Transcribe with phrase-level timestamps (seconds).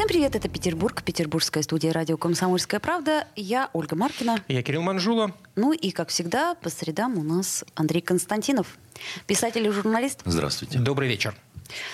[0.00, 3.28] Всем привет, это Петербург, петербургская студия радио «Комсомольская правда».
[3.36, 4.42] Я Ольга Маркина.
[4.48, 5.36] Я Кирилл Манжула.
[5.56, 8.78] Ну и, как всегда, по средам у нас Андрей Константинов,
[9.26, 10.22] писатель и журналист.
[10.24, 10.78] Здравствуйте.
[10.78, 11.34] Добрый вечер.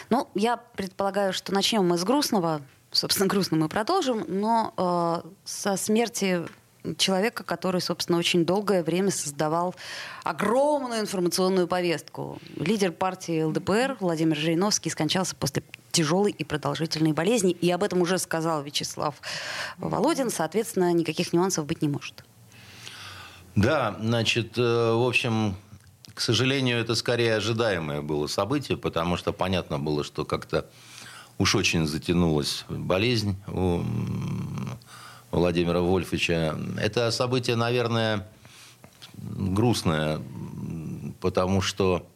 [0.09, 2.63] Ну, я предполагаю, что начнем мы с грустного.
[2.93, 6.43] Собственно, грустно мы продолжим, но э, со смерти
[6.99, 9.75] человека, который, собственно, очень долгое время создавал
[10.23, 12.38] огромную информационную повестку.
[12.55, 15.65] Лидер партии ЛДПР Владимир Жириновский скончался после
[15.97, 17.53] тяжелой и продолжительной болезни.
[17.53, 19.15] И об этом уже сказал Вячеслав
[19.79, 20.31] Володин.
[20.31, 22.25] Соответственно, никаких нюансов быть не может.
[23.55, 25.57] Да, значит, э, в общем,
[26.13, 30.66] к сожалению, это скорее ожидаемое было событие, потому что понятно было, что как-то
[31.38, 33.83] уж очень затянулась болезнь у
[35.31, 36.59] Владимира Вольфовича.
[36.79, 38.29] Это событие, наверное,
[39.15, 40.21] грустное,
[41.21, 42.07] потому что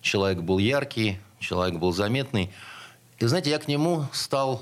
[0.00, 2.52] человек был яркий, человек был заметный.
[3.24, 4.60] И, знаете, я к нему стал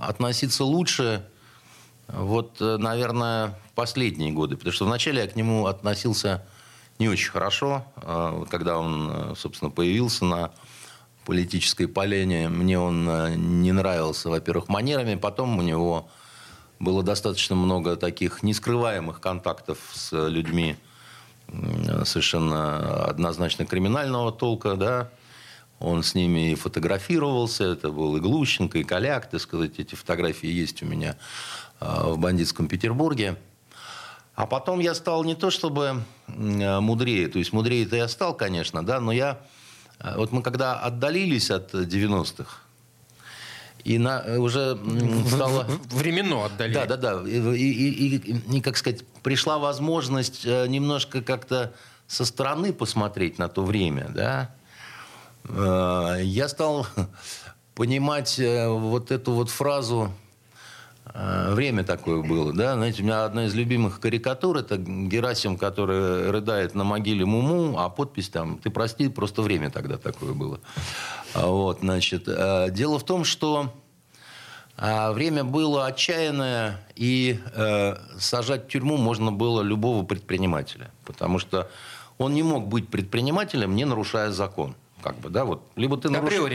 [0.00, 1.26] относиться лучше,
[2.06, 4.56] вот, наверное, в последние годы.
[4.56, 6.46] Потому что вначале я к нему относился
[7.00, 10.52] не очень хорошо, а, когда он, собственно, появился на
[11.24, 12.48] политической полене.
[12.48, 15.16] Мне он не нравился, во-первых, манерами.
[15.16, 16.08] Потом у него
[16.78, 20.76] было достаточно много таких нескрываемых контактов с людьми
[22.04, 25.10] совершенно однозначно криминального толка, да,
[25.78, 30.48] он с ними и фотографировался, это был и Глущенко, и Коляк, так сказать, эти фотографии
[30.48, 31.16] есть у меня
[31.80, 33.36] а, в бандитском Петербурге.
[34.34, 39.00] А потом я стал не то чтобы мудрее, то есть мудрее-то я стал, конечно, да,
[39.00, 39.40] но я...
[39.98, 42.58] А, вот мы когда отдалились от 90-х,
[43.84, 44.76] и на, уже
[45.28, 45.64] стало...
[45.90, 46.74] Временно отдали.
[46.74, 47.22] Да, да, да.
[47.24, 51.72] И, и, и, и, как сказать, пришла возможность э, немножко как-то
[52.08, 54.50] со стороны посмотреть на то время, да.
[55.48, 56.86] Э, я стал
[57.74, 60.12] понимать э, вот эту вот фразу
[61.14, 62.74] Время такое было, да.
[62.74, 67.88] Знаете, у меня одна из любимых карикатур это Герасим, который рыдает на могиле Муму, а
[67.88, 70.60] подпись там «Ты прости, просто время тогда такое было».
[71.32, 72.24] А вот, значит,
[72.74, 73.72] дело в том, что
[74.76, 77.38] время было отчаянное, и
[78.18, 81.70] сажать в тюрьму можно было любого предпринимателя, потому что
[82.18, 84.74] он не мог быть предпринимателем, не нарушая закон
[85.06, 86.48] как бы, да, вот, либо ты нарушил...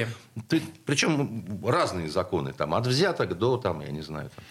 [0.50, 4.44] Ты, причем разные законы, там, от взяток до, там, я не знаю, там,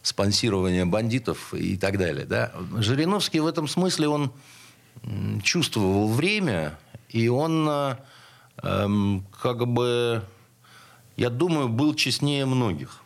[0.00, 2.52] спонсирования бандитов и так далее, да.
[2.78, 4.32] Жириновский в этом смысле, он
[5.42, 6.78] чувствовал время,
[7.08, 7.68] и он,
[8.62, 10.22] эм, как бы,
[11.16, 13.02] я думаю, был честнее многих.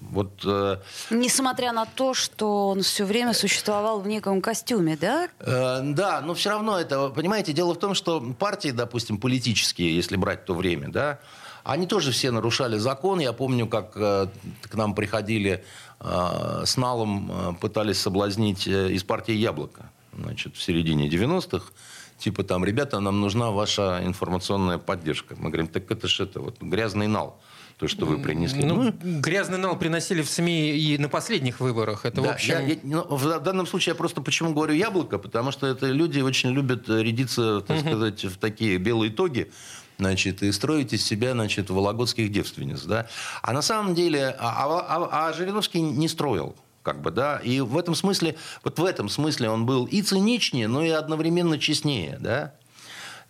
[0.00, 0.76] Вот, э,
[1.10, 5.28] Несмотря на то, что он все время существовал в неком костюме, да?
[5.40, 10.16] Э, да, но все равно это, понимаете, дело в том, что партии, допустим, политические, если
[10.16, 11.18] брать то время, да,
[11.64, 13.18] они тоже все нарушали закон.
[13.18, 14.28] Я помню, как э,
[14.62, 15.64] к нам приходили
[16.00, 21.72] э, с налом, э, пытались соблазнить э, из партии «Яблоко», значит, в середине 90-х.
[22.18, 25.34] Типа там, ребята, нам нужна ваша информационная поддержка.
[25.38, 27.40] Мы говорим, так это же это, вот грязный нал
[27.78, 28.64] то, что вы принесли.
[28.64, 32.06] Ну, ну, грязный нал приносили в СМИ и на последних выборах.
[32.06, 32.54] Это, да, в, общем...
[32.54, 36.20] я, я, ну, в данном случае я просто почему говорю яблоко, потому что это люди
[36.20, 37.88] очень любят рядиться, так угу.
[37.88, 39.50] сказать, в такие белые тоги
[39.98, 43.08] значит, и строить из себя, значит, вологодских девственниц, да.
[43.42, 47.60] А на самом деле, а, а, а, а Жириновский не строил как бы, да, и
[47.60, 52.16] в этом смысле, вот в этом смысле он был и циничнее, но и одновременно честнее,
[52.20, 52.54] да.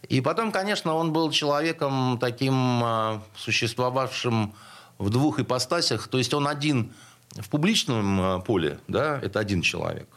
[0.09, 4.55] И потом, конечно, он был человеком таким а, существовавшим
[4.99, 6.09] в двух ипостасях.
[6.09, 6.93] То есть он один
[7.31, 10.09] в публичном а, поле, да, это один человек.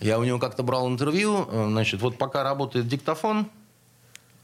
[0.00, 3.46] Я у него как-то брал интервью, значит, вот пока работает диктофон,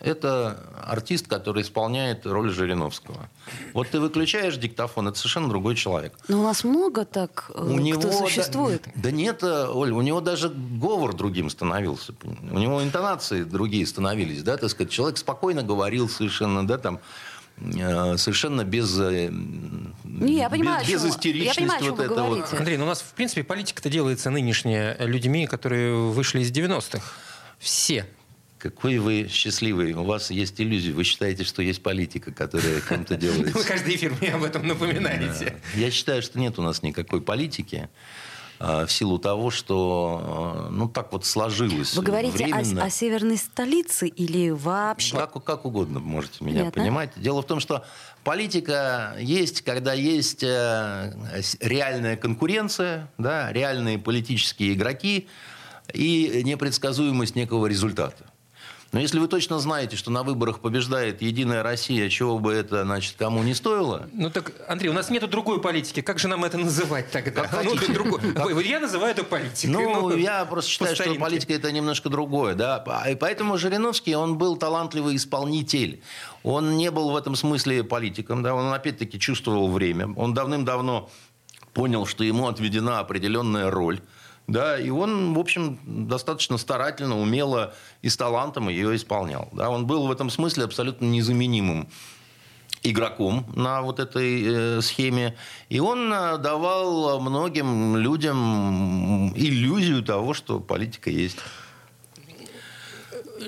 [0.03, 3.29] это артист, который исполняет роль Жириновского.
[3.73, 6.13] Вот ты выключаешь диктофон, это совершенно другой человек.
[6.29, 8.83] Но у нас много так, э, у кто него, существует.
[8.85, 12.15] Да, да нет, э, Оль, у него даже говор другим становился.
[12.51, 14.93] У него интонации другие становились, да, так сказать.
[14.93, 16.99] Человек спокойно говорил совершенно, да, там,
[17.59, 21.61] э, совершенно без, Не, я понимаю, без, без истеричности.
[21.61, 22.55] Я понимаю, вот это вот.
[22.55, 27.01] Андрей, ну у нас, в принципе, политика-то делается нынешняя людьми, которые вышли из 90-х.
[27.61, 28.05] Все
[28.63, 29.93] какой вы счастливый.
[29.93, 30.93] У вас есть иллюзии.
[30.93, 33.59] Вы считаете, что есть политика, которая кем-то делается.
[33.59, 35.61] Вы каждый эфир мне об этом напоминаете.
[35.75, 37.89] Я считаю, что нет у нас никакой политики.
[38.61, 41.97] в силу того, что ну так вот сложилось.
[41.97, 45.17] Вы говорите о, о северной столице или вообще?
[45.17, 47.11] Как, как угодно можете меня Нет, понимать.
[47.17, 47.23] Да?
[47.23, 47.85] Дело в том, что
[48.23, 51.13] политика есть, когда есть э,
[51.59, 55.27] реальная конкуренция, да, реальные политические игроки
[55.93, 58.32] и непредсказуемость некого результата.
[58.93, 63.15] Но если вы точно знаете, что на выборах побеждает Единая Россия, чего бы это, значит,
[63.19, 64.07] кому не стоило...
[64.13, 66.03] Ну так, Андрей, у нас нету другой политики.
[66.03, 67.47] Как же нам это называть тогда?
[67.47, 68.21] Как ну, другой.
[68.67, 69.71] Я называю это политикой.
[69.71, 72.55] Ну, ну я просто считаю, что политика это немножко другое.
[72.55, 72.85] Да?
[73.09, 76.03] И поэтому Жириновский, он был талантливый исполнитель.
[76.43, 78.43] Он не был в этом смысле политиком.
[78.43, 78.55] Да?
[78.55, 80.13] Он, опять-таки, чувствовал время.
[80.17, 81.09] Он давным-давно
[81.73, 84.03] понял, что ему отведена определенная роль.
[84.49, 89.49] Да, и он, в общем, достаточно старательно, умело и с талантом ее исполнял.
[89.53, 91.89] Да, он был в этом смысле абсолютно незаменимым
[92.83, 95.37] игроком на вот этой э, схеме.
[95.69, 101.39] И он э, давал многим людям иллюзию того, что политика есть.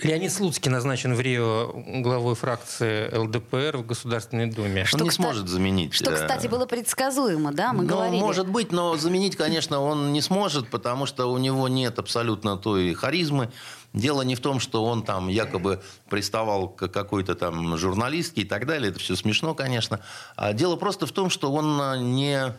[0.02, 4.84] Леонид Слуцкий назначен в Рио главой фракции ЛДПР в Государственной Думе.
[4.84, 5.94] Что, он не кстати, сможет заменить.
[5.94, 8.20] Что, кстати, было предсказуемо, да, мы ну, говорили.
[8.20, 12.94] Может быть, но заменить, конечно, он не сможет, потому что у него нет абсолютно той
[12.94, 13.50] харизмы.
[13.92, 15.80] Дело не в том, что он там якобы
[16.10, 18.90] приставал к какой-то там журналистке и так далее.
[18.90, 20.00] Это все смешно, конечно.
[20.34, 22.52] А дело просто в том, что он не...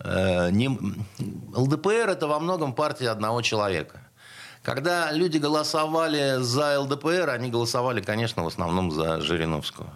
[0.00, 0.68] Э, не...
[1.54, 4.01] ЛДПР– это во многом партия одного человека.
[4.62, 9.90] Когда люди голосовали за ЛДПР, они голосовали, конечно, в основном за Жириновского.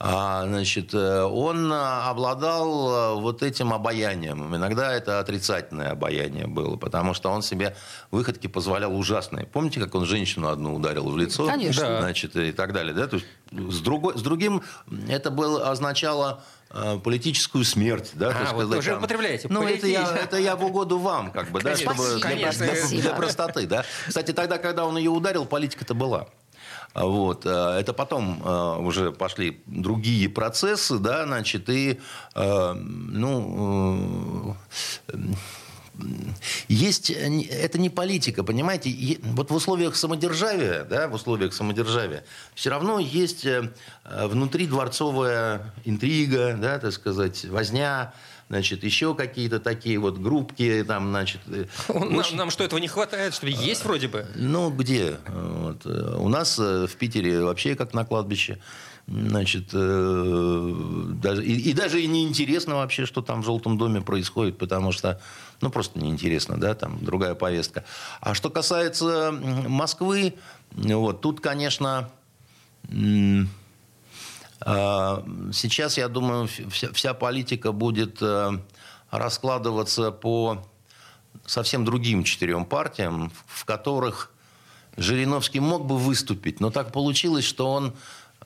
[0.00, 4.54] А, значит, э, он обладал э, вот этим обаянием.
[4.54, 7.76] Иногда это отрицательное обаяние было, потому что он себе
[8.12, 9.46] выходки позволял ужасные.
[9.46, 11.46] Помните, как он женщину одну ударил в лицо?
[11.46, 11.98] Конечно.
[11.98, 12.94] Значит, и так далее.
[12.94, 13.08] Да?
[13.08, 14.62] То есть, с, другой, с другим
[15.08, 16.57] это было, означало Э,
[17.02, 18.78] политическую смерть, да, а, так сказать.
[18.78, 19.48] Уже употребляете.
[19.50, 23.14] Ну, это я, это я в угоду вам, как бы, да, чтобы для, для, для
[23.14, 23.84] простоты, да.
[24.06, 26.28] Кстати, тогда, когда он ее ударил, политика-то была.
[26.94, 27.46] Вот.
[27.46, 32.00] Э, это потом э, уже пошли другие процессы, да, значит, и,
[32.34, 34.56] ну,
[36.68, 39.18] есть, это не политика, понимаете?
[39.22, 42.24] Вот в условиях самодержавия, да, в условиях самодержавия,
[42.54, 43.70] все равно есть э,
[44.04, 48.12] внутри дворцовая интрига, да, так сказать, возня,
[48.48, 51.40] значит, еще какие-то такие вот группки, там, значит...
[51.48, 52.36] Э, нам, очень...
[52.36, 53.52] нам что, этого не хватает, что ли?
[53.52, 54.26] Есть вроде бы?
[54.34, 55.18] Ну, где?
[55.26, 55.84] Вот.
[55.84, 58.58] Э, у нас в Питере вообще как на кладбище.
[59.10, 60.74] Значит, э,
[61.14, 65.18] даже, и, и даже и неинтересно вообще, что там в Желтом доме происходит, потому что,
[65.62, 67.84] ну, просто неинтересно, да, там другая повестка.
[68.20, 70.34] А что касается Москвы,
[70.72, 72.10] вот, тут, конечно,
[72.90, 73.44] э,
[74.60, 78.58] сейчас, я думаю, вся, вся политика будет э,
[79.10, 80.68] раскладываться по
[81.46, 84.32] совсем другим четырем партиям, в которых
[84.98, 87.94] Жириновский мог бы выступить, но так получилось, что он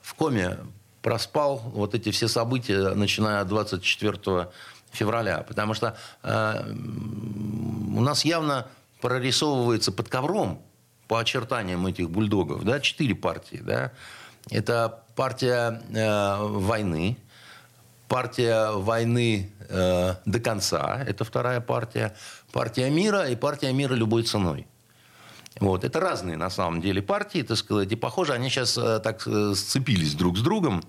[0.03, 0.57] в коме
[1.01, 4.49] проспал вот эти все события, начиная от 24
[4.91, 5.43] февраля.
[5.47, 8.67] Потому что э, у нас явно
[9.01, 10.61] прорисовывается под ковром
[11.07, 13.61] по очертаниям этих бульдогов да, четыре партии.
[13.63, 13.91] Да.
[14.51, 17.17] Это партия э, войны,
[18.07, 22.13] партия войны э, до конца, это вторая партия,
[22.51, 24.67] партия мира и партия мира любой ценой.
[25.59, 25.83] Вот.
[25.83, 29.53] Это разные, на самом деле, партии, так сказать, и, похоже, они сейчас э, так э,
[29.55, 30.83] сцепились друг с другом.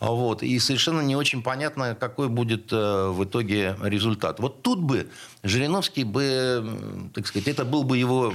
[0.00, 0.42] Вот.
[0.42, 4.40] И совершенно не очень понятно, какой будет э, в итоге результат.
[4.40, 5.08] Вот тут бы
[5.44, 8.34] Жириновский бы, так сказать, это был бы его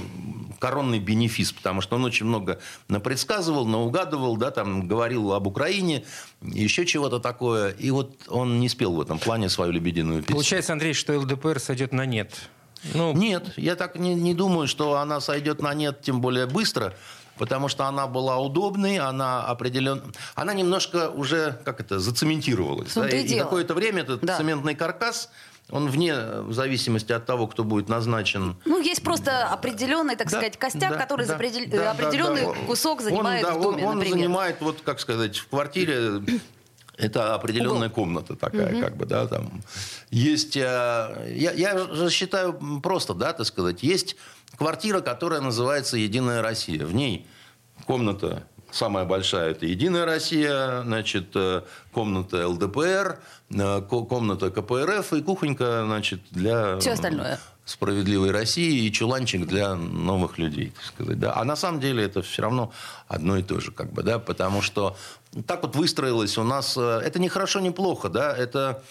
[0.60, 2.58] коронный бенефис, потому что он очень много
[2.88, 6.04] напредсказывал, наугадывал, да, там, говорил об Украине,
[6.40, 7.72] еще чего-то такое.
[7.72, 10.36] И вот он не спел в этом плане свою лебединую песню.
[10.36, 12.48] Получается, Андрей, что ЛДПР сойдет на нет.
[12.94, 13.12] Ну...
[13.12, 16.94] Нет, я так не, не думаю, что она сойдет на нет, тем более быстро,
[17.36, 20.02] потому что она была удобной, она определенно...
[20.34, 22.94] Она немножко уже, как это, зацементировалась.
[22.94, 23.08] Да?
[23.08, 24.36] И, и какое-то время этот да.
[24.36, 25.30] цементный каркас
[25.70, 26.14] он вне
[26.48, 28.56] зависимости от того, кто будет назначен.
[28.64, 32.66] Ну, есть просто определенный, так да, сказать, костяк, да, который да, да, определенный да, да.
[32.66, 36.22] кусок занимает он, да, в доме, он, он занимает, вот, как сказать, в квартире
[36.98, 38.04] это определенная Угол.
[38.04, 38.80] комната такая, угу.
[38.80, 39.62] как бы, да, там.
[40.10, 44.16] Есть, э, я, я же считаю просто, да, так сказать, есть
[44.56, 46.84] квартира, которая называется «Единая Россия».
[46.84, 47.26] В ней
[47.86, 51.62] комната самая большая– это «Единая Россия», значит, э,
[51.92, 56.78] комната ЛДПР, э, комната КПРФ и кухонька, значит, для...
[56.78, 57.38] Все остальное
[57.68, 61.20] справедливой России и чуланчик для новых людей, так сказать.
[61.20, 61.36] Да?
[61.36, 62.72] А на самом деле это все равно
[63.08, 64.96] одно и то же, как бы, да, потому что
[65.46, 68.82] так вот выстроилось у нас, э, это не хорошо, не плохо, да, это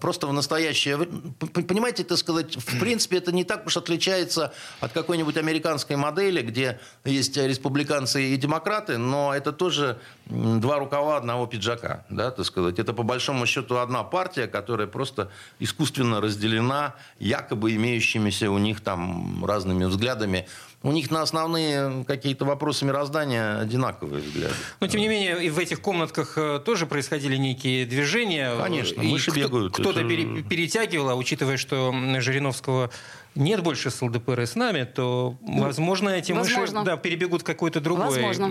[0.00, 5.36] просто в настоящее Понимаете, так сказать, в принципе, это не так уж отличается от какой-нибудь
[5.36, 9.98] американской модели, где есть республиканцы и демократы, но это тоже
[10.30, 12.78] два рукава одного пиджака, да, так сказать.
[12.78, 19.44] Это по большому счету одна партия, которая просто искусственно разделена якобы имеющимися у них там
[19.44, 20.46] разными взглядами
[20.82, 24.54] у них на основные какие-то вопросы мироздания одинаковые взгляды.
[24.80, 28.56] Но, тем не менее, и в этих комнатках э, тоже происходили некие движения.
[28.56, 29.74] Конечно, мыши кто, бегают.
[29.74, 30.08] Кто-то это...
[30.08, 32.90] перетягивал, а учитывая, что Жириновского
[33.34, 36.80] нет больше с ЛДПР с нами, то, ну, возможно, эти возможно.
[36.80, 38.22] мыши да, перебегут какой-то другой.
[38.22, 38.50] Возможно.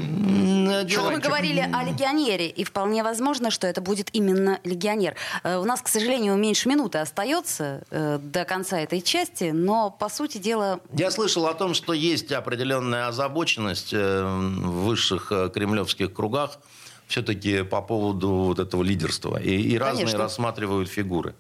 [0.88, 5.16] Что мы говорили о легионере, и вполне возможно, что это будет именно легионер.
[5.44, 10.10] Э, у нас, к сожалению, меньше минуты остается э, до конца этой части, но, по
[10.10, 10.80] сути дела...
[10.94, 16.60] Я слышал о том, что есть определенная озабоченность э, в высших кремлевских кругах
[17.08, 19.42] все-таки по поводу вот этого лидерства.
[19.42, 21.36] И, и разные рассматривают фигуры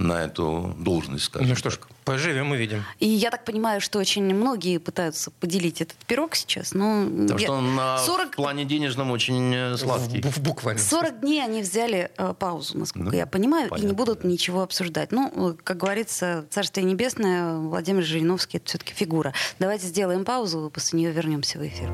[0.00, 2.84] на эту должность, скажем Ну что ж, поживем, увидим.
[2.98, 6.72] И я так понимаю, что очень многие пытаются поделить этот пирог сейчас.
[6.72, 7.46] Но Потому я...
[7.46, 8.32] что он на 40...
[8.32, 10.22] в плане денежном очень э, сладкий.
[10.22, 10.80] В, в буквально.
[10.80, 14.28] 40 дней они взяли э, паузу, насколько ну, я понимаю, понятно, и не будут да.
[14.28, 15.12] ничего обсуждать.
[15.12, 19.34] Ну, как говорится, Царствие Небесное, Владимир Жириновский– это все-таки фигура.
[19.58, 21.90] Давайте сделаем паузу, после нее вернемся в эфир.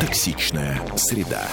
[0.00, 1.46] Токсичная среда.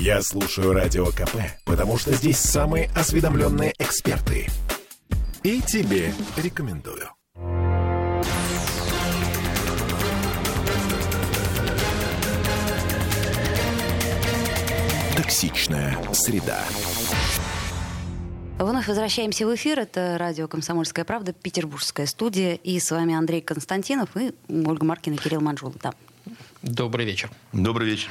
[0.00, 4.46] Я слушаю Радио КП, потому что здесь самые осведомленные эксперты.
[5.42, 7.08] И тебе рекомендую.
[15.16, 16.62] Токсичная среда.
[18.58, 19.78] Вновь возвращаемся в эфир.
[19.78, 22.54] Это радио «Комсомольская правда», петербургская студия.
[22.54, 25.74] И с вами Андрей Константинов и Ольга Маркина, Кирилл Манжул.
[25.82, 25.92] Да.
[26.62, 27.30] Добрый вечер.
[27.52, 28.10] Добрый вечер.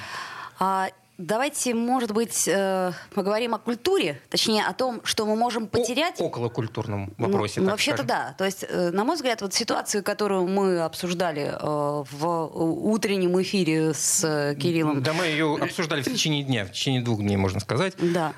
[0.59, 6.19] А, Давайте, может быть, э, поговорим о культуре, точнее о том, что мы можем потерять.
[6.19, 7.61] О околокультурном ну, вопросе.
[7.61, 8.35] Ну, вообще-то да.
[8.37, 12.49] То есть, э, на мой взгляд, вот ситуацию, которую мы обсуждали э, в
[12.91, 15.01] утреннем эфире с Кириллом.
[15.03, 17.93] Да, мы ее обсуждали в течение дня, в течение двух дней, можно сказать.
[17.97, 18.33] Да.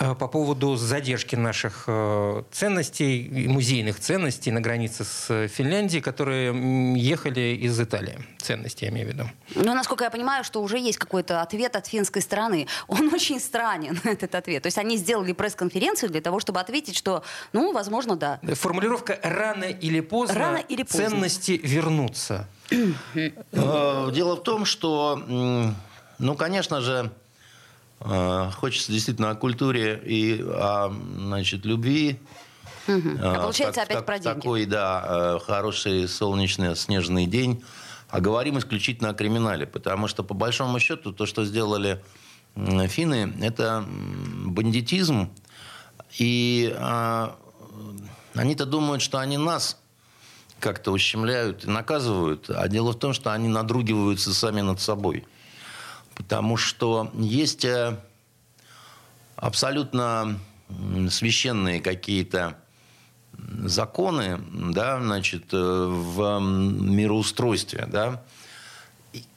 [0.00, 6.52] Э, по поводу задержки наших э, ценностей, музейных ценностей на границе с Финляндией, которые
[6.96, 8.18] ехали из Италии.
[8.38, 9.24] Ценности, я имею в виду.
[9.56, 12.68] Ну, насколько я понимаю, что уже есть какой-то ответ от финской стороны.
[12.86, 14.62] Он очень странен, этот ответ.
[14.62, 18.40] То есть они сделали пресс-конференцию для того, чтобы ответить, что, ну, возможно, да.
[18.54, 21.10] Формулировка «рано или поздно, рано или поздно.
[21.10, 22.46] ценности вернутся».
[22.70, 25.20] Э, дело в том, что,
[26.18, 27.10] ну, конечно же,
[28.00, 32.20] хочется действительно о культуре и о значит, любви.
[32.86, 33.18] Угу.
[33.20, 34.40] А получается так, опять так, про деньги.
[34.40, 37.62] Такой, да, э, хороший солнечный снежный день.
[38.08, 42.02] А говорим исключительно о криминале, потому что, по большому счету, то, что сделали
[42.56, 45.30] финны, это бандитизм.
[46.18, 47.36] И а,
[48.34, 49.78] они-то думают, что они нас
[50.58, 52.48] как-то ущемляют и наказывают.
[52.50, 55.24] А дело в том, что они надругиваются сами над собой.
[56.18, 57.96] Потому что есть э,
[59.36, 60.38] абсолютно
[61.08, 62.58] священные какие-то
[63.64, 68.22] законы, да, значит, э, в мироустройстве, да,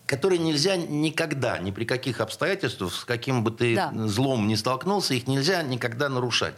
[0.08, 3.94] которые нельзя никогда, ни при каких обстоятельствах, с каким бы ты да.
[4.08, 6.56] злом не столкнулся, их нельзя никогда нарушать.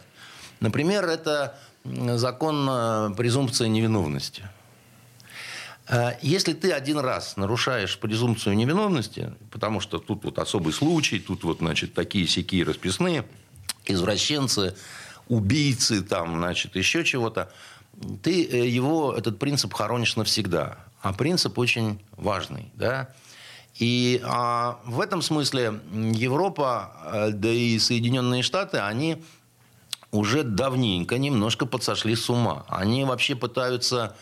[0.60, 4.42] Например, это закон э, презумпции невиновности.
[5.88, 11.44] Э, если ты один раз нарушаешь презумпцию невиновности, потому что тут вот особый случай, тут
[11.44, 13.24] вот, значит, такие сякие расписные,
[13.84, 14.74] извращенцы,
[15.28, 17.52] убийцы, там, значит, еще чего-то,
[18.22, 20.78] ты э, его, этот принцип хоронишь навсегда.
[21.00, 23.10] А принцип очень важный, да.
[23.78, 29.22] И а, в этом смысле Европа, э, да и Соединенные Штаты, они
[30.12, 32.64] уже давненько немножко подсошли с ума.
[32.68, 34.16] Они вообще пытаются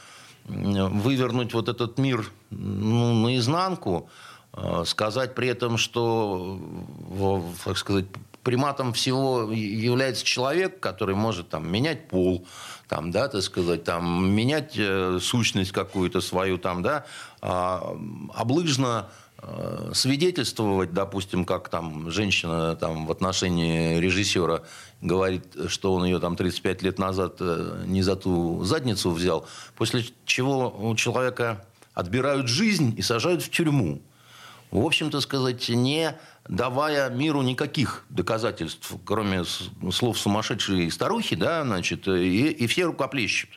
[0.44, 4.08] вывернуть вот этот мир ну, наизнанку,
[4.54, 6.58] э, сказать при этом, что,
[7.64, 8.06] так сказать,
[8.42, 12.46] приматом всего является человек, который может там, менять пол,
[12.88, 17.06] там, да, так сказать, там, менять э, сущность какую-то свою, там, да,
[17.40, 17.96] а,
[18.34, 19.21] облыжно Э,
[19.92, 24.62] свидетельствовать, допустим, как там женщина там, в отношении режиссера
[25.00, 29.46] говорит, что он ее там 35 лет назад э, не за ту задницу взял,
[29.76, 34.00] после чего у человека отбирают жизнь и сажают в тюрьму.
[34.70, 36.16] В общем-то сказать, не
[36.48, 39.44] давая миру никаких доказательств, кроме
[39.92, 43.50] слов сумасшедшей старухи, да, значит, и, и все рукоплещут.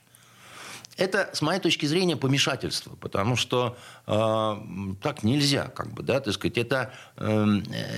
[0.98, 4.56] Это, с моей точки зрения, помешательство, потому что э,
[5.02, 7.46] так нельзя, как бы, да, так сказать, это, э,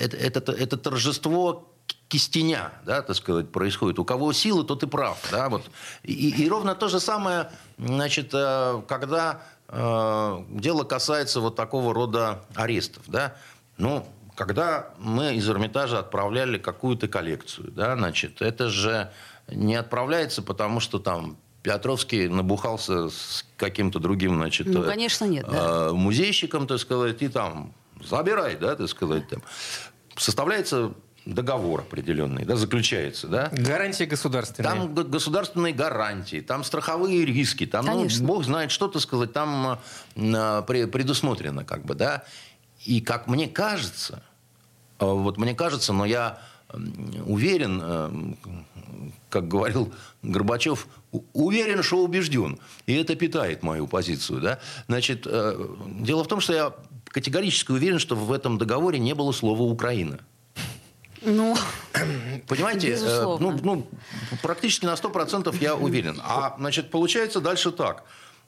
[0.01, 1.73] это, это, это торжество
[2.07, 3.99] кистеня, да, так сказать, происходит.
[3.99, 5.63] У кого силы, тот и прав, да, вот.
[6.03, 12.45] И, и ровно то же самое, значит, э, когда э, дело касается вот такого рода
[12.55, 13.35] арестов, да,
[13.77, 19.11] ну, когда мы из Эрмитажа отправляли какую-то коллекцию, да, значит, это же
[19.49, 21.37] не отправляется, потому что там
[21.73, 25.89] Петровский набухался с каким-то другим, значит, ну, конечно, нет, да.
[25.89, 29.41] Э, музейщиком, так сказать, и там забирай, да, так сказать, там.
[30.15, 30.93] Составляется
[31.25, 33.49] договор определенный, да, заключается, да.
[33.51, 34.71] Гарантии государственные.
[34.71, 39.79] Там государственные гарантии, там страховые риски, там, ну, бог знает, что, так сказать, там
[40.15, 42.23] э, предусмотрено, как бы, да.
[42.85, 44.23] И как мне кажется,
[44.99, 46.39] э, вот мне кажется, но я
[47.25, 48.09] уверен, э,
[49.29, 50.87] как говорил Горбачев,
[51.33, 52.59] уверен, что убежден.
[52.85, 54.41] И это питает мою позицию.
[54.41, 54.59] Да?
[54.87, 55.67] Значит, э,
[55.99, 56.73] дело в том, что я
[57.05, 60.19] категорически уверен, что в этом договоре не было слова «Украина».
[61.21, 61.57] Ну,
[62.47, 63.87] Понимаете, э, ну, ну,
[64.41, 66.21] практически на 100% я уверен.
[66.23, 68.03] А, значит, получается дальше так.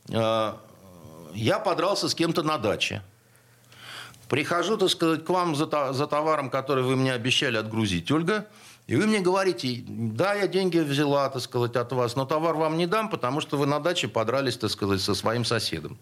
[0.07, 3.01] Я подрался с кем-то на даче.
[4.29, 8.45] Прихожу, так сказать, к вам за, за товаром, который вы мне обещали отгрузить, Ольга,
[8.89, 12.75] и вы мне говорите, да, я деньги взяла, так сказать, от вас, но товар вам
[12.75, 15.99] не дам, потому что вы на даче подрались, так сказать, со своим соседом.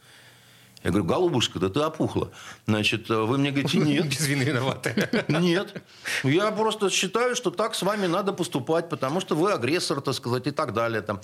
[0.83, 2.31] Я говорю, голубушка, да ты опухла.
[2.65, 4.05] Значит, вы мне говорите, нет.
[4.09, 5.09] Без вины виноваты.
[5.27, 5.83] Нет.
[6.23, 10.47] Я просто считаю, что так с вами надо поступать, потому что вы агрессор, так сказать,
[10.47, 11.01] и так далее.
[11.01, 11.19] Там.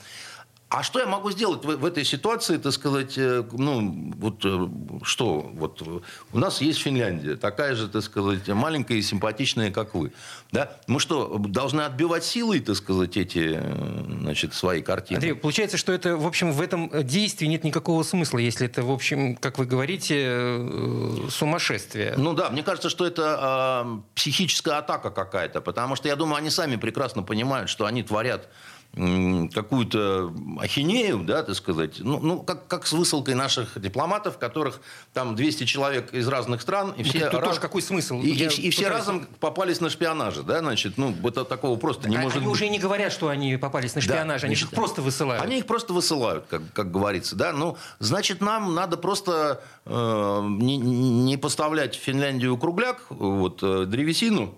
[0.74, 4.68] А что я могу сделать в, в этой ситуации, так сказать, э, ну, вот э,
[5.04, 5.84] что, вот
[6.32, 10.14] у нас есть Финляндия, такая же, так сказать, маленькая и симпатичная, как вы,
[10.52, 10.72] да?
[10.88, 15.18] Мы что, должны отбивать силой, так сказать, эти, э, значит, свои картины?
[15.18, 18.90] Андрей, получается, что это, в общем, в этом действии нет никакого смысла, если это, в
[18.90, 22.16] общем, как вы говорите, сумасшествие.
[22.18, 26.50] Ну да, мне кажется, что это э, психическая атака какая-то, потому что я думаю, они
[26.50, 28.50] сами прекрасно понимают, что они творят
[28.96, 34.82] какую-то ахинею, да, так сказать, ну, ну как, как с высылкой наших дипломатов, которых
[35.14, 37.44] там 200 человек из разных стран, и ну, все, раз...
[37.44, 38.22] тоже какой смысл?
[38.22, 42.18] И, и, и все разом попались на шпионаже, да, значит, ну, это такого просто не
[42.18, 42.54] а, может они быть.
[42.54, 45.44] уже не говорят, что они попались на шпионаж, да, они значит, их просто высылают.
[45.44, 50.78] Они их просто высылают, как, как говорится, да, ну, значит, нам надо просто э, не,
[50.78, 54.54] не поставлять в Финляндию кругляк, вот, э, древесину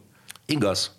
[0.47, 0.91] и газ.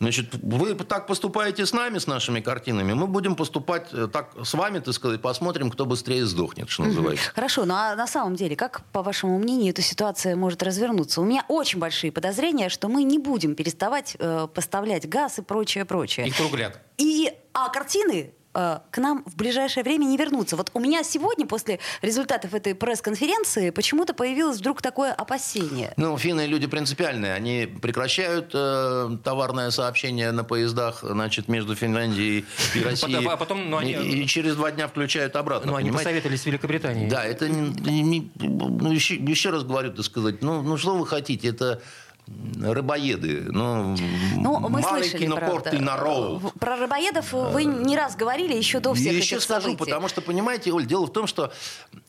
[0.00, 4.54] Значит, вы так поступаете с нами, с нашими картинами, мы будем поступать э, так с
[4.54, 7.30] вами, так сказать, посмотрим, кто быстрее сдохнет, что называется.
[7.34, 11.20] Хорошо, ну а на самом деле, как, по вашему мнению, эта ситуация может развернуться?
[11.20, 15.84] У меня очень большие подозрения, что мы не будем переставать э, поставлять газ и прочее,
[15.84, 16.26] прочее.
[16.26, 16.80] И кругляк.
[16.98, 20.56] И, а картины Э, к нам в ближайшее время не вернутся.
[20.56, 25.92] Вот у меня сегодня, после результатов этой пресс-конференции, почему-то появилось вдруг такое опасение.
[25.96, 27.34] Ну, финны люди принципиальные.
[27.34, 33.26] Они прекращают э, товарное сообщение на поездах значит, между Финляндией и Россией.
[33.26, 33.92] А потом, ну, они...
[33.92, 35.72] и, и через два дня включают обратно.
[35.72, 37.08] Ну, они посоветовались с Великобританией.
[37.08, 41.06] Да, это не, не, ну, еще, еще раз говорю, так сказать, ну, ну что вы
[41.06, 41.82] хотите, это
[42.26, 43.46] рыбоеды.
[43.50, 43.96] Ну,
[44.36, 45.78] ну мы маленький, слышали, но правда.
[45.78, 46.40] на роу.
[46.58, 49.78] Про рыбоедов вы не раз говорили еще до всех Еще этих скажу, событий.
[49.78, 51.52] потому что, понимаете, Оль, дело в том, что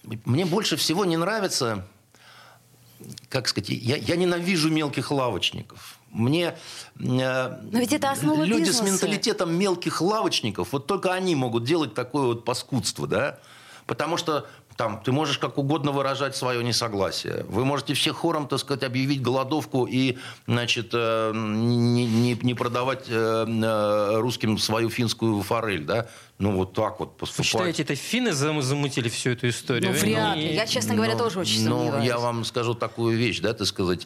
[0.04, 1.86] мне больше всего не нравится,
[3.30, 6.00] как сказать, я, я ненавижу мелких лавочников.
[6.12, 6.56] Мне
[6.98, 8.86] э, Но ведь это основа люди бизнеса.
[8.86, 13.40] с менталитетом мелких лавочников, вот только они могут делать такое вот паскудство, да?
[13.86, 14.48] Потому что
[14.78, 17.46] там ты можешь как угодно выражать свое несогласие.
[17.48, 23.06] Вы можете все хором, так сказать, объявить голодовку и, значит, э, не, не, не продавать
[23.08, 26.08] э, э, русским свою финскую форель, да?
[26.38, 27.38] Ну, вот так вот поступать.
[27.38, 29.92] Вы считаете, это финны замутили всю эту историю?
[29.92, 30.54] Ну, вряд ли.
[30.54, 32.06] Я, честно говоря, ну, тоже очень ну, сомневаюсь.
[32.06, 34.06] я вам скажу такую вещь, да, так сказать,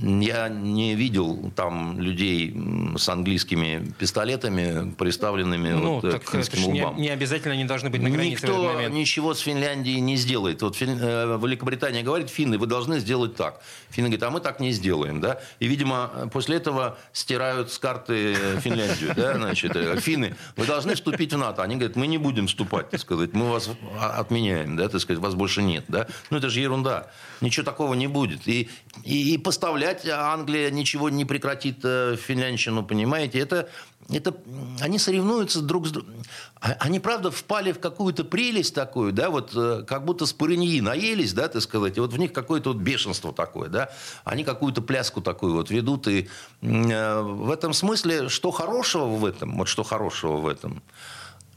[0.00, 2.54] я не видел там людей
[2.96, 6.96] с английскими пистолетами, приставленными ну, вот, так к финским это лбам.
[6.96, 8.94] Не, не обязательно они должны быть на границе Никто в этот момент.
[8.94, 10.62] ничего с Финляндией не сделает.
[10.62, 13.60] Вот Фин, э, Великобритания говорит, финны, вы должны сделать так.
[13.90, 15.20] Финны говорят, а мы так не сделаем.
[15.20, 15.40] Да?
[15.58, 19.14] И, видимо, после этого стирают с карты Финляндию.
[19.16, 19.34] Да?
[19.34, 21.62] Значит, э, финны, вы должны вступить в НАТО.
[21.68, 23.68] Они говорят, мы не будем вступать, так сказать, мы вас
[24.00, 25.84] отменяем, да, так сказать, вас больше нет.
[25.88, 26.06] Да?
[26.30, 27.10] Ну, это же ерунда.
[27.42, 28.48] Ничего такого не будет.
[28.48, 28.70] И,
[29.04, 33.38] и, и поставлять Англия ничего не прекратит э, Финляндщину, понимаете?
[33.40, 33.68] Это,
[34.08, 34.34] это,
[34.80, 36.14] они соревнуются друг с другом.
[36.58, 40.80] А, они, правда, впали в какую-то прелесть такую, да, вот э, как будто с парыньи
[40.80, 43.90] наелись, да, так сказать, и вот в них какое-то вот бешенство такое, да.
[44.24, 46.30] Они какую-то пляску такую вот ведут, и
[46.62, 50.82] э, в этом смысле, что хорошего в этом, вот что хорошего в этом–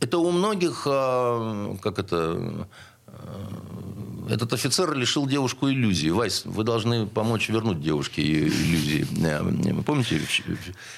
[0.01, 2.67] это у многих, э, как это,
[3.07, 3.11] э,
[4.29, 6.09] этот офицер лишил девушку иллюзии.
[6.09, 9.07] Вайс, вы должны помочь вернуть девушке ее иллюзии.
[9.23, 10.19] Э, помните,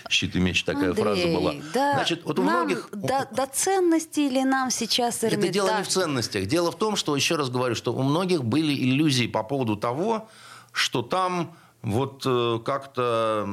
[0.09, 1.53] щит и меч такая Андрей, фраза была?
[1.73, 2.89] Да, Значит, вот у нам многих...
[2.93, 5.53] До, до ценности или нам сейчас Это Эрмитаж?
[5.53, 6.45] дело не в ценностях.
[6.45, 10.29] Дело в том, что, еще раз говорю, что у многих были иллюзии по поводу того,
[10.71, 13.47] что там вот э, как-то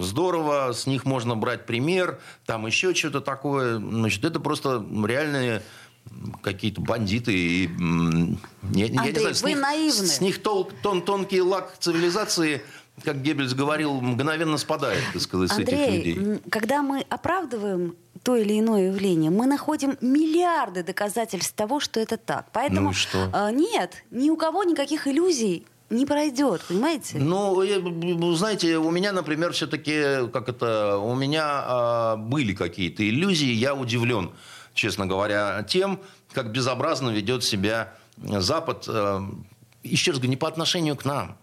[0.00, 3.78] здорово, с них можно брать пример, там еще что-то такое.
[3.78, 5.62] Значит, это просто реальные
[6.42, 7.62] какие-то бандиты и
[8.72, 10.06] я, я Андрей, не знаю, с вы них, наивны.
[10.06, 12.62] с них тол- тон, тонкий лак цивилизации,
[13.02, 16.40] как Геббельс говорил, мгновенно спадает, так сказать, с этих Андрей, людей.
[16.50, 22.46] когда мы оправдываем то или иное явление, мы находим миллиарды доказательств того, что это так.
[22.52, 23.30] Поэтому Ну что?
[23.32, 27.18] а, нет, ни у кого никаких иллюзий не пройдет, понимаете?
[27.18, 33.08] Ну, э, ну, знаете, у меня, например, все-таки, как это, у меня а, были какие-то
[33.08, 34.32] иллюзии, я удивлен,
[34.74, 36.00] честно говоря, тем,
[36.32, 39.20] как безобразно ведет себя Запад, э,
[39.82, 41.36] еще раз говорю, не по отношению к нам,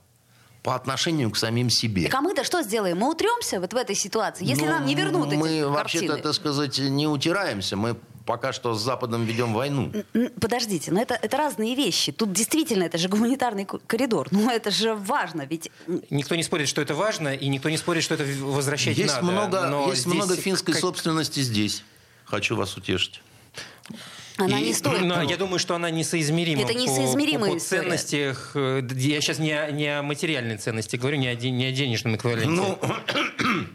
[0.64, 2.06] по отношению к самим себе.
[2.06, 2.98] Так а мы-то что сделаем?
[2.98, 6.34] Мы утремся вот в этой ситуации, если Ну, нам не вернут эти Мы вообще-то, так
[6.34, 9.92] сказать, не утираемся, мы пока что с Западом ведем войну.
[10.40, 12.12] Подождите, но это, это разные вещи.
[12.12, 14.28] Тут действительно это же гуманитарный ко- коридор.
[14.32, 15.70] Ну это же важно, ведь
[16.10, 19.26] Никто не спорит, что это важно, и никто не спорит, что это возвращать Есть надо.
[19.32, 21.84] много, но есть здесь много финской как- собственности здесь.
[22.26, 23.22] Хочу вас утешить.
[24.38, 25.02] она И- не стоит.
[25.02, 25.30] Но того.
[25.30, 26.62] я думаю, что она несоизмерима.
[26.64, 28.52] Это по- несоизмеримая по, по ценностях.
[28.56, 32.16] э, Я сейчас не о, не о материальной ценности говорю, не о, не о денежном
[32.16, 32.50] эквиваленте.
[32.50, 32.80] Ну,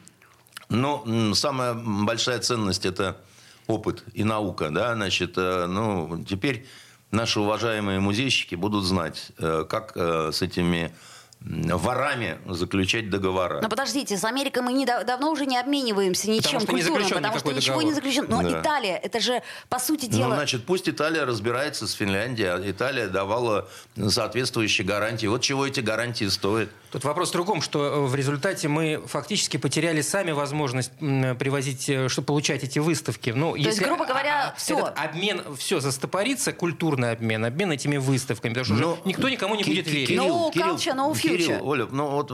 [0.69, 3.19] но м, самая большая ценность это
[3.67, 6.67] опыт и наука, да, значит, э, ну, теперь
[7.11, 10.93] наши уважаемые музейщики будут знать, э, как э, с этими
[11.41, 13.61] ворами заключать договора.
[13.61, 17.17] Но подождите, с Америкой мы не, давно уже не обмениваемся ничем что не культурным, заключен
[17.17, 17.85] потому что ничего договор.
[17.85, 18.27] не заключено.
[18.29, 18.61] Но Да.
[18.61, 20.35] Италия, это же, по сути Ну, дела...
[20.37, 23.69] значит, пусть Италия разбирается с Финляндией, а Италия давала
[24.09, 25.27] соответствующие гарантии.
[25.27, 26.71] Вот чего эти гарантии стоят.
[26.97, 31.91] Тут вопрос в другом, что э, в результате мы фактически потеряли сами возможность м, привозить,
[31.91, 33.35] э, что получать эти выставки.
[33.37, 34.79] Ну, есть, грубо говоря, а, а, всё.
[34.79, 39.57] Этот обмен, все застопорится, культурный обмен, обмен этими выставками, потому что уже Ну, никто никому
[39.57, 40.19] не будет верить.
[40.19, 41.37] No culture, no future.
[41.37, 42.33] Кирилл, Оля, ну вот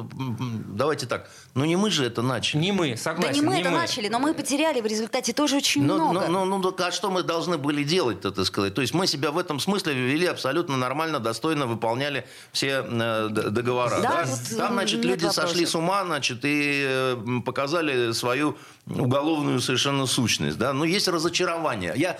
[0.76, 1.28] давайте так.
[1.54, 2.60] Ну не мы же это начали.
[2.60, 5.84] Не мы, Да согласен, не мы это начали, но мы потеряли в результате тоже очень
[5.84, 6.28] Ну, много.
[6.28, 8.74] ну, ну, ну, а что мы должны были делать-то, так сказать?
[8.74, 13.98] То есть мы себя в этом смысле вели абсолютно нормально, достойно выполняли все э, договора.
[14.00, 14.24] Да, да?
[14.24, 15.48] вот, Там, значит, люди вопросов.
[15.50, 20.58] сошли с ума, значит, и э, показали свою уголовную совершенно сущность.
[20.58, 20.72] Да?
[20.72, 21.92] Но есть разочарование.
[21.96, 22.18] Я,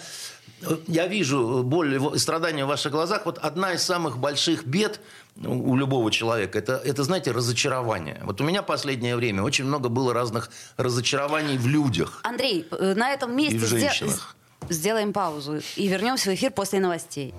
[0.62, 3.26] э, я вижу боль и страдания в ваших глазах.
[3.26, 5.00] Вот одна из самых больших бед
[5.44, 8.20] у любого человека, это, это, знаете, разочарование.
[8.24, 12.20] Вот у меня последнее время очень много было разных разочарований в людях.
[12.22, 14.36] Андрей, э, на этом месте И в сде- женщинах.
[14.68, 17.32] с- сделаем паузу и вернемся в эфир после новостей.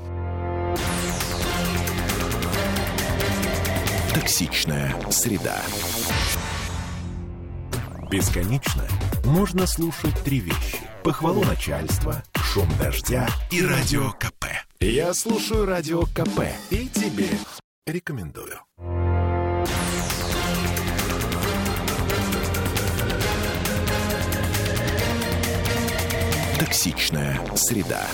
[4.24, 5.62] Токсичная среда.
[8.10, 8.88] Бесконечно
[9.26, 10.80] можно слушать три вещи.
[11.04, 14.46] Похвалу начальства, шум дождя и радио КП.
[14.80, 17.28] Я слушаю радио КП и тебе
[17.86, 18.60] рекомендую.
[26.60, 28.08] Токсичная среда.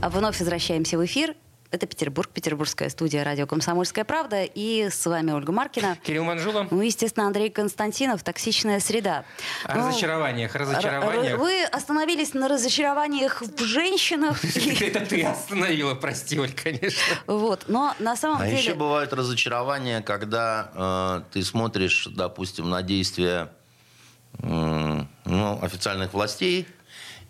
[0.00, 1.34] Вновь возвращаемся в эфир.
[1.70, 4.42] Это Петербург, петербургская студия радио «Комсомольская правда».
[4.42, 5.98] И с вами Ольга Маркина.
[6.02, 6.66] Кирилл Манжула.
[6.70, 9.26] Ну, естественно, Андрей Константинов, «Токсичная среда».
[9.64, 11.38] О Ну, разочарованиях, разочарованиях.
[11.38, 14.42] Вы остановились на разочарованиях в женщинах.
[14.80, 17.02] Это ты остановила, прости, Оль, конечно.
[17.26, 17.64] Вот.
[17.68, 18.58] Но на самом А деле...
[18.58, 23.50] еще бывают разочарования, когда э, ты смотришь, допустим, на действия
[24.42, 26.66] ну, официальных властей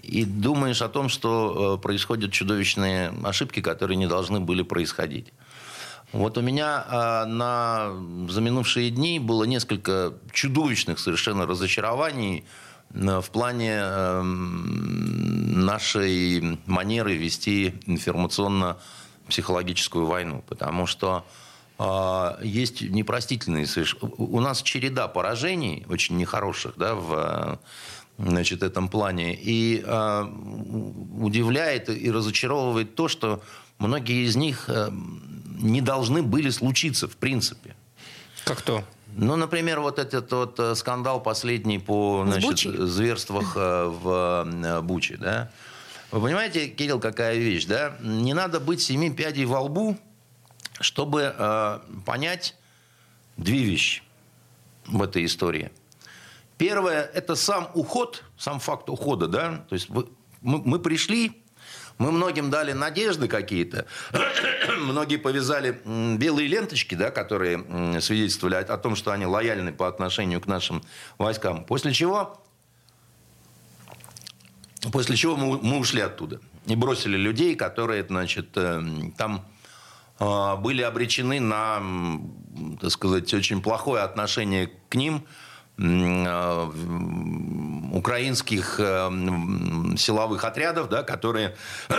[0.03, 5.33] и думаешь о том, что э, происходят чудовищные ошибки, которые не должны были происходить.
[6.13, 7.93] Вот у меня э, на,
[8.29, 12.47] за минувшие дни было несколько чудовищных совершенно разочарований
[12.95, 20.43] э, в плане э, нашей манеры вести информационно-психологическую войну.
[20.49, 21.27] Потому что
[22.43, 23.67] есть непростительные
[24.01, 27.61] У нас череда поражений, очень нехороших, да, в
[28.19, 29.35] значит, этом плане.
[29.35, 30.25] И э,
[31.21, 33.43] удивляет и разочаровывает то, что
[33.79, 34.91] многие из них э,
[35.61, 37.75] не должны были случиться в принципе.
[38.45, 38.85] Как то?
[39.17, 45.17] Ну, например, вот этот вот э, скандал последний по значит, зверствах э, в э, Буче,
[45.17, 45.51] да?
[46.11, 47.97] Вы понимаете, Кирилл, какая вещь, да?
[48.01, 49.99] Не надо быть семи пядей во лбу,
[50.81, 52.55] чтобы э, понять
[53.37, 54.03] две вещи
[54.87, 55.71] в этой истории.
[56.59, 59.65] Первое– это сам уход, сам факт ухода, да?
[59.69, 60.09] То есть мы,
[60.43, 61.45] мы пришли,
[61.99, 63.87] мы многим дали надежды какие-то.
[64.81, 65.81] Многие повязали
[66.17, 70.83] белые ленточки, да, которые свидетельствовали о, том, что они лояльны по отношению к нашим
[71.17, 71.65] войскам.
[71.65, 72.43] После чего,
[74.93, 76.41] после чего мы, мы ушли оттуда.
[76.67, 78.83] И бросили людей, которые, значит, э,
[79.17, 79.45] там
[80.19, 81.81] э, были обречены на,
[82.81, 85.25] так сказать, очень плохое отношение к ним–
[87.93, 89.11] украинских э,
[89.97, 91.57] силовых отрядов, да, которые,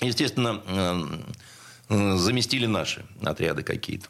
[0.00, 1.02] естественно, э,
[2.16, 4.08] заместили наши отряды какие-то.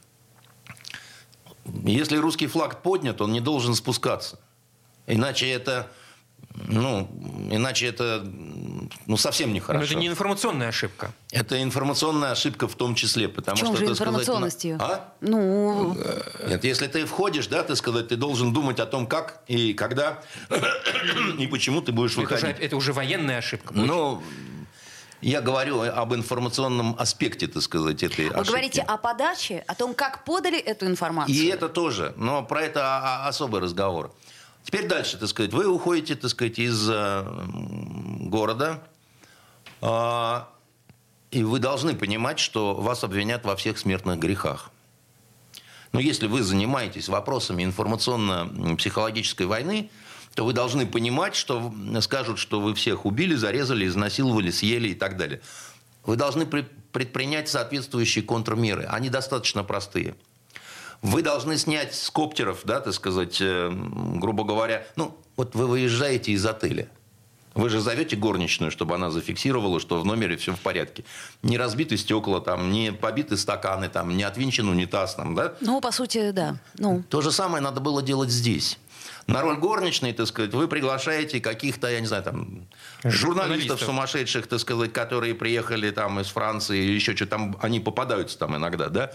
[1.84, 4.40] Если русский флаг поднят, он не должен спускаться.
[5.06, 5.90] Иначе это
[6.66, 7.08] ну,
[7.50, 8.22] иначе это
[9.06, 9.80] ну, совсем нехорошо.
[9.80, 11.12] Но это не информационная ошибка.
[11.30, 13.84] Это информационная ошибка в том числе, потому в чем что...
[13.84, 14.76] же информационностью?
[14.76, 15.12] Сказать, а?
[15.20, 15.96] Ну...
[16.46, 20.22] Нет, если ты входишь, да, ты сказать, ты должен думать о том, как и когда
[21.38, 22.44] и почему ты будешь выходить.
[22.44, 23.74] Это уже, это уже военная ошибка.
[23.74, 24.22] Ну,
[25.20, 28.48] я говорю об информационном аспекте, так сказать, этой Вы ошибки.
[28.48, 31.36] говорите о подаче, о том, как подали эту информацию.
[31.36, 34.14] И это тоже, но про это особый разговор.
[34.68, 37.24] Теперь дальше, так сказать, вы уходите, так сказать, из э,
[38.20, 38.82] города,
[39.80, 40.40] э,
[41.30, 44.70] и вы должны понимать, что вас обвинят во всех смертных грехах.
[45.92, 49.88] Но если вы занимаетесь вопросами информационно-психологической войны,
[50.34, 55.16] то вы должны понимать, что скажут, что вы всех убили, зарезали, изнасиловали, съели и так
[55.16, 55.40] далее.
[56.04, 58.84] Вы должны предпринять соответствующие контрмеры.
[58.84, 60.14] Они достаточно простые–
[61.02, 66.32] вы должны снять с коптеров, да, так сказать, э, грубо говоря, ну, вот вы выезжаете
[66.32, 66.88] из отеля.
[67.54, 71.04] Вы же зовете горничную, чтобы она зафиксировала, что в номере все в порядке.
[71.42, 75.16] Не разбиты стекла, там, не побиты стаканы, там, не отвинчен унитаз.
[75.16, 75.54] Там, да?
[75.60, 76.58] Ну, по сути, да.
[76.76, 77.02] Ну.
[77.08, 78.78] То же самое надо было делать здесь.
[79.26, 82.68] На роль горничной, так сказать, вы приглашаете каких-то, я не знаю, там,
[83.02, 88.38] журналистов сумасшедших, так сказать, которые приехали там из Франции или еще что-то там, они попадаются
[88.38, 89.10] там иногда, да,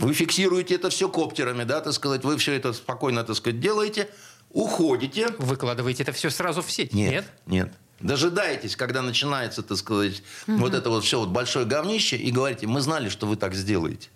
[0.00, 4.08] вы фиксируете это все коптерами, да, так сказать, вы все это спокойно, так сказать, делаете,
[4.50, 5.28] уходите.
[5.38, 6.92] Выкладываете это все сразу в сеть?
[6.92, 7.24] Нет, нет.
[7.46, 7.72] нет.
[8.00, 10.56] Дожидаетесь, когда начинается, так сказать, угу.
[10.56, 14.08] вот это вот все вот большое говнище, и говорите, мы знали, что вы так сделаете.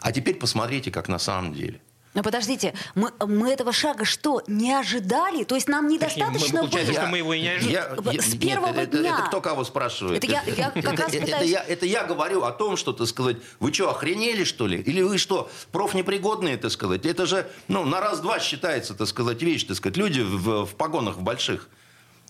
[0.00, 1.80] А теперь посмотрите, как на самом деле.
[2.16, 5.44] Но подождите, мы, мы этого шага что, не ожидали?
[5.44, 7.02] То есть нам недостаточно мы, получается, было?
[7.02, 7.72] что мы его и не ожидали.
[7.72, 9.00] Я, я, С первого нет, дня.
[9.00, 10.24] Это, это кто кого спрашивает?
[10.24, 13.06] Это я, я как раз это, это, я, это я говорю о том, что, так
[13.06, 14.78] сказать, вы что, охренели, что ли?
[14.80, 17.04] Или вы что, профнепригодные, так сказать?
[17.04, 21.18] Это же, ну, на раз-два считается, так сказать, вещь, так сказать, люди в, в погонах
[21.18, 21.68] в больших.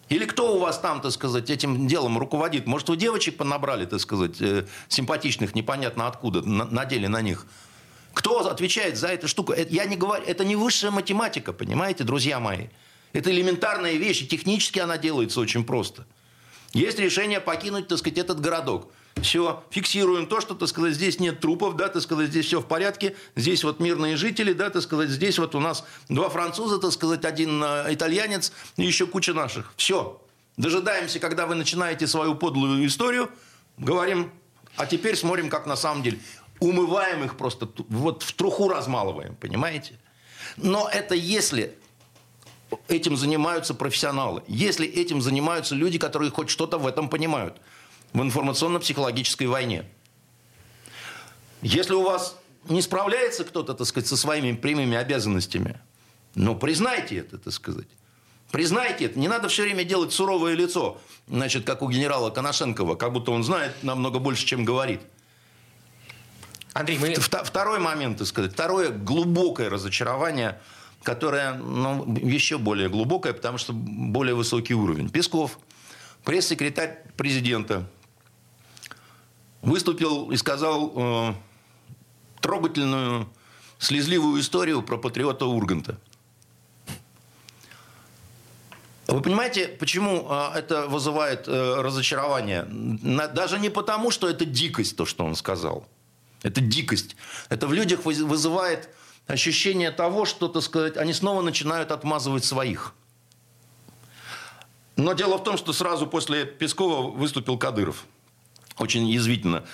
[0.09, 2.66] Или кто у вас там, так сказать, этим делом руководит?
[2.66, 7.46] Может, вы девочек понабрали, так сказать, э, симпатичных, непонятно откуда, на, надели на них?
[8.17, 9.53] Кто отвечает за эту штуку?
[9.53, 12.69] Это, я не говорю, это не высшая математика, понимаете, друзья мои.
[13.13, 16.07] Это элементарная вещь, и технически она делается очень просто.
[16.73, 18.91] Есть решение покинуть, так сказать, этот городок.
[19.21, 22.67] Все, фиксируем то, что, так сказать, здесь нет трупов, да, так сказать, здесь все в
[22.67, 26.93] порядке, здесь вот мирные жители, да, так сказать, здесь вот у нас два француза, так
[26.93, 29.75] сказать, один э, итальянец и еще куча наших.
[29.77, 30.23] Все.
[30.57, 33.29] Дожидаемся, когда вы начинаете свою подлую историю,
[33.77, 34.31] говорим,
[34.77, 36.19] а теперь смотрим, как на самом деле
[36.61, 39.99] умываем их просто, вот в труху размалываем, понимаете?
[40.57, 41.77] Но это если
[42.88, 47.61] этим занимаются профессионалы, если этим занимаются люди, которые хоть что-то в этом понимают,
[48.12, 49.85] в информационно-психологической войне.
[51.62, 52.37] Если у вас
[52.69, 55.81] не справляется кто-то, так сказать, со своими прямыми обязанностями,
[56.35, 57.88] ну, признайте это, так сказать.
[58.51, 59.19] Признайте это.
[59.19, 63.42] Не надо все время делать суровое лицо, значит, как у генерала Коношенкова, как будто он
[63.42, 65.01] знает намного больше, чем говорит.
[66.77, 67.15] Андрей, мы...
[67.15, 68.53] Второй момент, так сказать.
[68.53, 70.61] Второе глубокое разочарование,
[71.03, 75.09] которое ну, еще более глубокое, потому что более высокий уровень.
[75.09, 75.59] Песков,
[76.23, 77.89] пресс-секретарь президента,
[79.62, 81.35] выступил и сказал э,
[82.43, 83.27] трогательную,
[83.79, 85.99] слезливую историю про патриота Урганта.
[89.07, 92.67] Вы понимаете, почему э, это вызывает э, разочарование?
[92.69, 95.89] Даже не потому, что это дикость, то, что он сказал–
[96.42, 97.16] это дикость.
[97.49, 98.88] Это в людях вызывает
[99.27, 102.94] ощущение того, что, так сказать, они снова начинают отмазывать своих.
[104.96, 108.05] Но дело в том, что сразу после Пескова выступил Кадыров
[108.79, 109.65] очень язвительно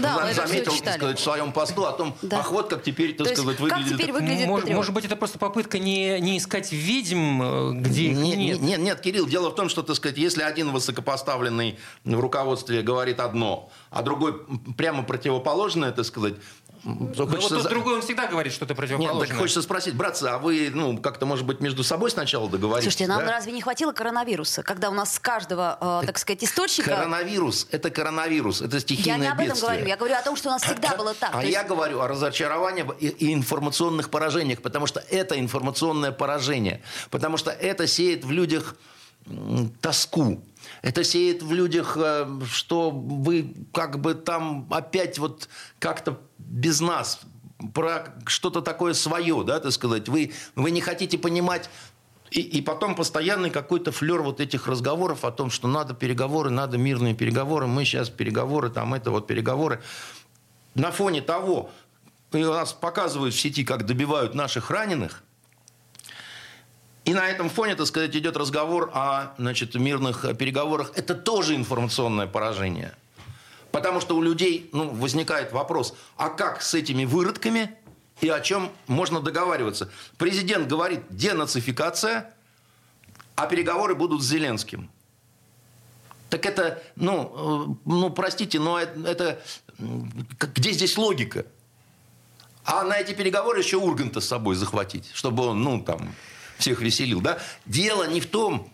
[0.00, 2.40] да, заметил, так сказать, в своем посту о том, да.
[2.40, 3.88] ах, вот как теперь, так То сказать, выглядит.
[3.90, 8.10] Как теперь выглядит может, может быть, это просто попытка не, не искать ведьм, э, где
[8.10, 8.60] их нет, нет.
[8.60, 13.20] Нет, нет, Кирилл, дело в том, что, так сказать, если один высокопоставленный в руководстве говорит
[13.20, 14.34] одно, а другой
[14.76, 16.34] прямо противоположное, так сказать,
[16.84, 19.20] Ну, вот тот другой, он всегда говорит что-то противоположное.
[19.20, 22.84] Нет, так хочется спросить, братцы, а вы, ну, как-то, может быть, между собой сначала договорились?
[22.84, 23.30] Слушайте, нам да?
[23.30, 26.90] разве не хватило коронавируса, когда у нас с каждого, э, так сказать, источника...
[26.90, 29.16] Коронавирус, это коронавирус, это стихийное бедствие.
[29.16, 29.70] Я не об этом бедствие.
[29.70, 31.30] говорю, я говорю о том, что у нас всегда было так.
[31.32, 31.52] А есть...
[31.52, 37.86] я говорю о разочаровании и информационных поражениях, потому что это информационное поражение, потому что это
[37.86, 38.74] сеет в людях
[39.80, 40.42] тоску.
[40.82, 47.20] Это сеет в людях, э, что вы как бы там опять вот как-то без нас
[47.72, 50.08] про что-то такое свое, да, так сказать.
[50.08, 51.70] Вы, вы не хотите понимать
[52.32, 56.78] и, и потом постоянный какой-то флер вот этих разговоров о том, что надо переговоры, надо
[56.78, 59.82] мирные переговоры, мы сейчас переговоры, там это вот переговоры.
[60.74, 61.70] На фоне того,
[62.32, 65.22] и у нас показывают в сети, как добивают наших раненых,
[67.04, 70.92] и на этом фоне, так сказать, идет разговор о значит, мирных переговорах.
[70.94, 72.94] Это тоже информационное поражение.
[73.72, 77.74] Потому что у людей ну, возникает вопрос, а как с этими выродками
[78.20, 79.90] и о чем можно договариваться?
[80.16, 82.34] Президент говорит денацификация,
[83.34, 84.90] а переговоры будут с Зеленским.
[86.28, 89.42] Так это, ну, э, ну простите, но это, это
[90.54, 91.46] где здесь логика?
[92.64, 96.14] А на эти переговоры еще Урганта с собой захватить, чтобы он, ну, там,
[96.62, 97.38] всех веселил, да?
[97.66, 98.72] Дело не в том,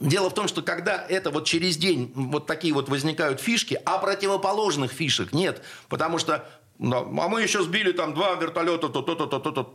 [0.00, 3.98] Дело в том, что когда это вот через день вот такие вот возникают фишки, а
[3.98, 5.62] противоположных фишек нет.
[5.88, 6.46] Потому что,
[6.78, 9.72] ну, а мы еще сбили там два вертолета, то-то-то-то-то.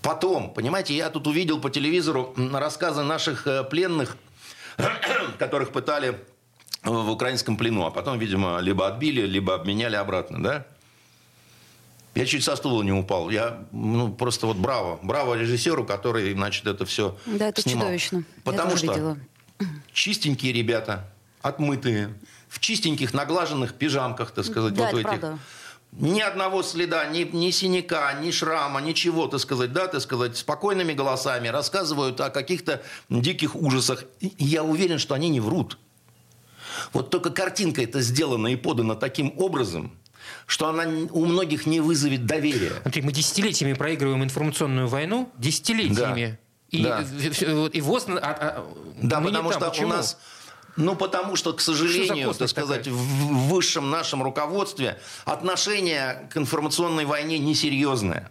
[0.00, 4.16] Потом, понимаете, я тут увидел по телевизору рассказы наших э, пленных,
[5.38, 6.18] которых пытали
[6.82, 10.66] в украинском плену, а потом, видимо, либо отбили, либо обменяли обратно, да?
[12.14, 13.30] Я чуть со стула не упал.
[13.30, 14.98] Я, ну, просто вот браво.
[15.02, 17.84] Браво режиссеру, который, значит, это все Да, это снимал.
[17.84, 18.24] чудовищно.
[18.44, 19.18] Потому что видела.
[19.92, 22.14] чистенькие ребята, отмытые,
[22.48, 25.20] в чистеньких наглаженных пижамках, так сказать, да, вот это этих.
[25.20, 25.38] правда.
[25.92, 30.94] Ни одного следа, ни, ни синяка, ни шрама, ничего, так сказать, да, так сказать, спокойными
[30.94, 34.04] голосами рассказывают о каких-то диких ужасах.
[34.20, 35.78] И я уверен, что они не врут.
[36.94, 39.96] Вот только картинка это сделана и подана таким образом–
[40.46, 42.72] что она у многих не вызовет доверия.
[42.82, 46.38] Смотри, мы десятилетиями проигрываем информационную войну, десятилетиями.
[46.72, 46.78] Да.
[46.78, 47.04] И, да.
[47.72, 48.06] и ВОЗ...
[48.08, 49.60] А, а, да, потому там.
[49.60, 49.86] что Почему?
[49.88, 50.18] у нас...
[50.76, 52.94] Ну, потому что, к сожалению, так сказать, такая?
[52.94, 58.30] в высшем нашем руководстве отношение к информационной войне несерьезное.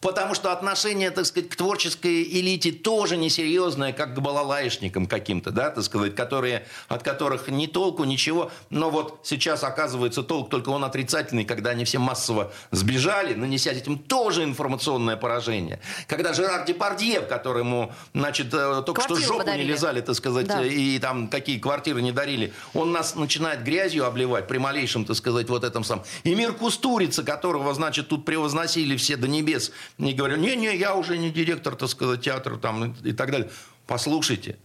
[0.00, 5.70] Потому что отношение, так сказать, к творческой элите тоже несерьезное, как к балалаишникам каким-то, да,
[5.70, 8.50] так сказать, которые, от которых ни толку, ничего.
[8.68, 13.98] Но вот сейчас оказывается толк, только он отрицательный, когда они все массово сбежали, нанеся этим
[13.98, 15.80] тоже информационное поражение.
[16.06, 19.64] Когда Жерар Депардье, которому, значит, э, только Квартиру что жопу подарили.
[19.64, 20.64] не лизали, так сказать, да.
[20.64, 25.48] и там какие квартиры не дарили, он нас начинает грязью обливать при малейшем, так сказать,
[25.48, 26.04] вот этом самом.
[26.22, 31.16] И мир Кустурица, которого, значит, тут превозносили все до небес, не говорю, не-не, я уже
[31.18, 33.50] не директор, так сказать, театра там и так далее.
[33.86, 34.58] Послушайте,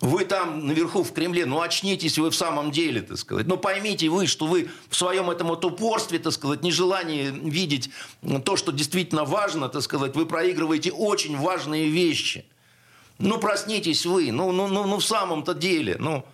[0.00, 3.46] вы там наверху в Кремле, ну очнитесь вы в самом деле, так сказать.
[3.46, 7.90] Ну поймите вы, что вы в своем этом вот упорстве, так сказать, нежелании видеть
[8.44, 12.44] то, что действительно важно, так сказать, вы проигрываете очень важные вещи.
[13.18, 16.24] Ну проснитесь вы, ну, ну, ну, ну в самом-то деле, ну...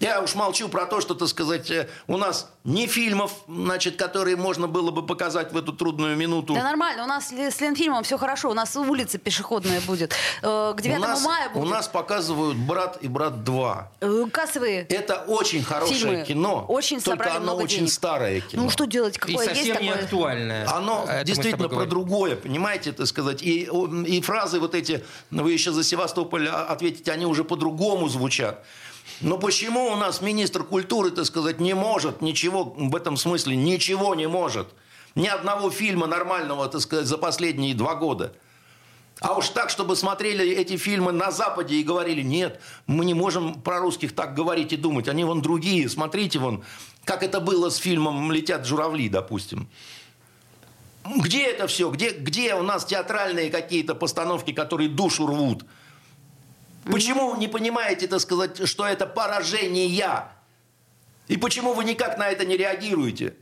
[0.00, 4.36] Я уж молчу про то, что, так сказать, э, у нас не фильмов, значит, которые
[4.36, 6.54] можно было бы показать в эту трудную минуту.
[6.54, 10.12] Да нормально, у нас с Ленфильмом все хорошо, у нас улица пешеходная будет.
[10.42, 11.64] Э, к 9 у нас, мая будет.
[11.64, 13.84] У нас показывают «Брат» и «Брат 2».
[14.00, 16.24] Э, кассовые Это очень хорошее фильмы.
[16.24, 17.92] кино, очень только оно много очень денег.
[17.92, 18.62] старое кино.
[18.64, 20.04] Ну что делать, какое и совсем есть не такое?
[20.04, 20.68] актуальное.
[20.70, 23.42] Оно Это действительно про другое, понимаете, так сказать.
[23.42, 23.68] И,
[24.06, 28.64] и фразы вот эти, вы еще за Севастополь ответите, они уже по-другому звучат.
[29.20, 34.14] Но почему у нас министр культуры, так сказать, не может ничего в этом смысле, ничего
[34.14, 34.68] не может?
[35.14, 38.32] Ни одного фильма нормального, так сказать, за последние два года.
[39.20, 43.60] А уж так, чтобы смотрели эти фильмы на Западе и говорили, нет, мы не можем
[43.60, 46.62] про русских так говорить и думать, они вон другие, смотрите вон,
[47.04, 49.68] как это было с фильмом «Летят журавли», допустим.
[51.16, 51.90] Где это все?
[51.90, 55.64] Где, где у нас театральные какие-то постановки, которые душу рвут?
[56.90, 60.28] Почему не понимаете, так сказать, что это поражение?
[61.26, 63.34] И почему вы никак на это не реагируете?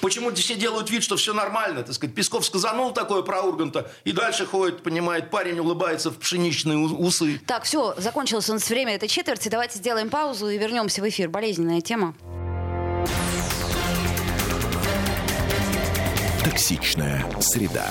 [0.00, 1.82] Почему все делают вид, что все нормально?
[1.82, 6.76] Так сказать, Песков сказанул такое про Урганта, и дальше ходит, понимает, парень улыбается в пшеничные
[6.76, 7.40] усы.
[7.46, 9.48] Так, все, закончилось у нас время этой четверти.
[9.48, 11.28] Давайте сделаем паузу и вернемся в эфир.
[11.28, 12.14] Болезненная тема.
[16.44, 17.90] Токсичная среда.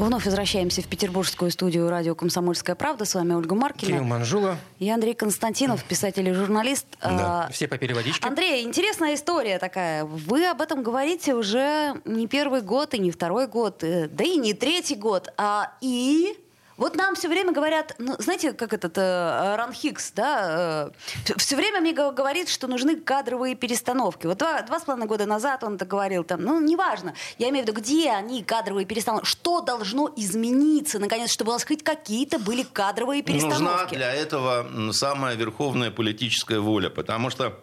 [0.00, 3.04] Вновь возвращаемся в петербургскую студию радио «Комсомольская правда».
[3.04, 3.92] С вами Ольга Маркина.
[3.92, 4.56] Кирилл Манжула.
[4.78, 6.86] И Андрей Константинов, писатель и журналист.
[7.02, 7.48] Да.
[7.48, 8.26] А, Все попили водички.
[8.26, 10.06] Андрей, интересная история такая.
[10.06, 14.38] Вы об этом говорите уже не первый год и не второй год, э, да и
[14.38, 15.28] не третий год.
[15.36, 16.34] А, и
[16.80, 20.90] вот нам все время говорят, ну, знаете, как этот э, Ран Хикс, да,
[21.26, 24.26] э, все время мне го- говорит, что нужны кадровые перестановки.
[24.26, 27.64] Вот два, два с половиной года назад он это говорил, там, ну, неважно, я имею
[27.64, 32.38] в виду, где они, кадровые перестановки, что должно измениться, наконец, чтобы у нас хоть какие-то
[32.38, 33.94] были кадровые Нужна перестановки.
[33.94, 37.60] для этого самая верховная политическая воля, потому что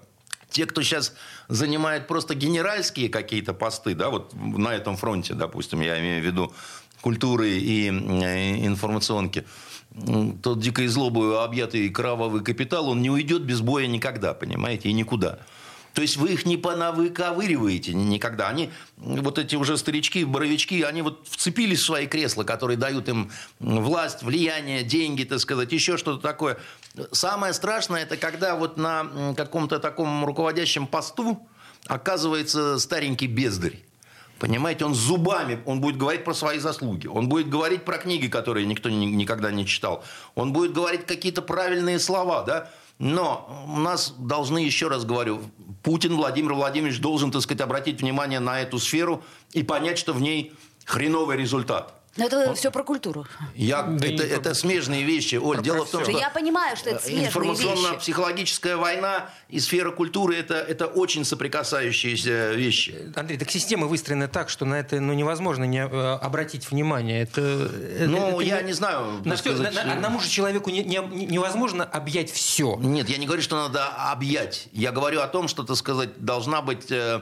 [0.50, 1.14] те, кто сейчас
[1.50, 6.54] занимает просто генеральские какие-то посты, да, вот на этом фронте, допустим, я имею в виду
[7.02, 9.46] культуры и информационки,
[10.44, 15.40] тот дикой злобой объятый кровавый капитал, он не уйдет без боя никогда, понимаете, и никуда.
[15.94, 18.50] То есть вы их не понавыковыриваете никогда.
[18.50, 23.32] Они, вот эти уже старички, боровички, они вот вцепились в свои кресла, которые дают им
[23.60, 26.60] власть, влияние, деньги, так сказать, еще что-то такое.
[27.12, 31.48] Самое страшное, это когда вот на каком-то таком руководящем посту
[31.88, 33.80] оказывается старенький бездарь.
[34.40, 38.66] Понимаете, он зубами, он будет говорить про свои заслуги, он будет говорить про книги, которые
[38.66, 40.04] никто ни- никогда не читал,
[40.36, 42.70] он будет говорить какие-то правильные слова, да,
[43.00, 45.42] но у нас должны, еще раз говорю,
[45.84, 49.24] Путин Владимир Владимирович должен, так сказать, обратить внимание на эту сферу
[49.54, 50.54] и понять, что в ней
[50.86, 51.97] хреновый результат.
[52.18, 53.26] Но это все про культуру.
[53.56, 55.36] Я, Да это, не это про- смежные вещи.
[55.36, 56.12] Оль, про дело в том, всё.
[56.12, 62.54] что Я понимаю, что это смежные информационно-психологическая война и сфера культуры это, это очень соприкасающиеся
[62.54, 63.12] вещи.
[63.16, 67.22] Андрей, так система выстроена так, что на это ну, невозможно не э, обратить внимание.
[67.24, 69.22] Это, это- Ну, это я не знаю.
[69.24, 72.78] На всё- сказать, на- на- одному же человеку не- не- не- невозможно объять все.
[72.80, 74.68] Нет, я не говорю, что надо объять.
[74.72, 77.22] Я говорю о том, что, так сказать, должна быть э,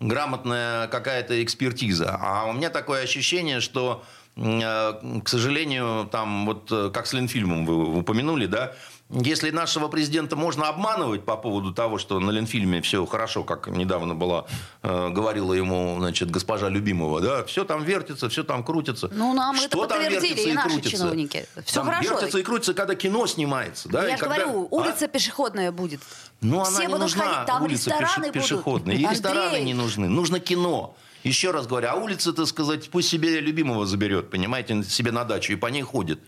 [0.00, 2.18] грамотная какая-то экспертиза.
[2.20, 7.64] А у меня такое ощущение, что, э, к сожалению, там вот э, как с Ленфильмом
[7.64, 8.72] вы упомянули, да,
[9.08, 14.14] если нашего президента можно обманывать по поводу того, что на Ленфильме все хорошо, как недавно
[14.14, 14.44] была,
[14.82, 19.08] э, говорила ему, значит, госпожа Любимова, да, все там вертится, все там крутится.
[19.10, 20.96] Ну, нам это Что там подтвердили вертится и наши крутится?
[20.98, 21.46] чиновники.
[21.64, 22.10] Всё Там хорошо.
[22.14, 24.74] вертится и крутится, когда кино снимается, да, Я и же когда- говорю, А?
[24.74, 26.00] улица пешеходная будет.
[26.42, 28.34] Ну, Все она не будут нужна, ходить, там улица рестораны пеше- будут.
[28.42, 28.94] пешеходная.
[28.96, 29.12] И Андрей.
[29.14, 30.08] рестораны не нужны.
[30.10, 30.94] Нужно кино.
[31.26, 35.52] Еще раз говорю, а улица, так сказать, пусть себе любимого заберет, понимаете, себе на дачу
[35.52, 36.20] и по ней ходит.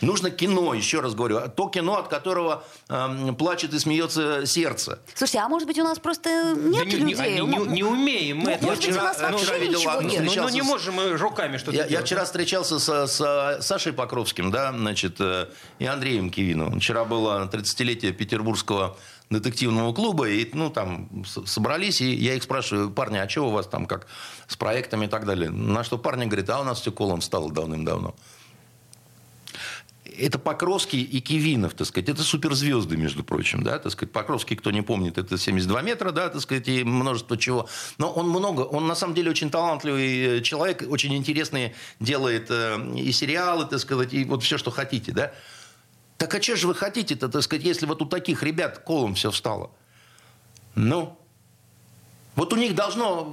[0.00, 4.98] Нужно кино, еще раз говорю, то кино, от которого эм, плачет и смеется сердце.
[5.14, 7.40] Слушайте, а может быть у нас просто нет Да не, людей?
[7.42, 8.44] не- не- не умеем мы.
[8.44, 8.64] Ну, это.
[8.64, 10.22] может быть, у вчера- нас я вообще вчера видел ничего нет.
[10.24, 12.06] Ну, ну, не с- можем мы руками что-то Я, я делать.
[12.06, 15.48] вчера встречался со- с Сашей Покровским, да, значит, э,
[15.78, 16.80] и Андреем Кивиновым.
[16.80, 18.96] Вчера было 30-летие Петербургского
[19.30, 23.66] детективного клуба, и, ну, там собрались, и я их спрашиваю, парни, а что у вас
[23.66, 24.08] там, как
[24.48, 25.50] с проектами и так далее?
[25.50, 28.14] На что парни говорят, а у нас все колом стало давным-давно.
[30.18, 34.12] Это Покровский и Кивинов, так сказать, это суперзвезды, между прочим, да, так сказать.
[34.12, 37.68] Покровский, кто не помнит, это 72 метра, да, так сказать, и множество чего.
[37.98, 42.78] Но он много, он на самом деле очень талантливый э, человек, очень интересные делает э,
[42.96, 45.32] и сериалы, так сказать, и вот все, что хотите, да.
[46.20, 49.30] Так а что же вы хотите-то, так сказать, если вот у таких ребят колом все
[49.30, 49.70] встало?
[50.74, 51.18] Ну,
[52.36, 53.32] вот у них должно,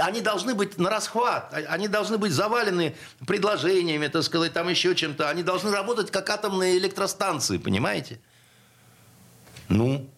[0.00, 2.94] они должны быть на расхват, а- они должны быть завалены
[3.26, 5.28] предложениями, так сказать, там еще чем-то.
[5.28, 8.20] Они должны работать как атомные электростанции, понимаете?
[9.68, 10.08] Ну,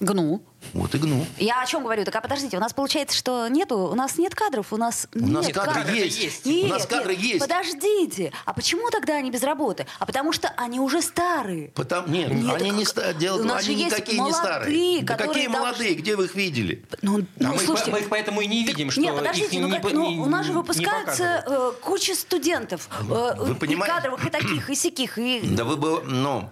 [0.00, 0.42] Гну.
[0.72, 1.26] Вот и гну.
[1.38, 2.04] Я о чем говорю?
[2.04, 5.26] Так а подождите, у нас получается, что нету, у нас нет кадров, у нас У
[5.26, 5.94] нас нет кадры кадров.
[5.94, 6.18] есть.
[6.22, 6.46] есть.
[6.46, 7.40] Нет, У нас кадры нет, есть.
[7.40, 9.86] Подождите, а почему тогда они без работы?
[9.98, 11.68] А потому что они уже старые.
[11.74, 14.18] Потому, нет, Нет, они так не как- ста- дело, у нас они же есть никакие
[14.18, 15.02] не молодые, старые.
[15.02, 16.84] Да какие должны- молодые, где вы их видели?
[17.02, 19.14] Ну, А ну, мы, их слушайте, по- мы их поэтому и не видим, что Нет,
[19.16, 22.14] подождите, их ну, не, как- по- ну, не- у нас же не выпускается э, куча
[22.14, 23.94] студентов, э, Вы понимаете?
[23.94, 25.40] кадровых, и таких, и сяких, и...
[25.42, 26.48] Да вы бы, ну,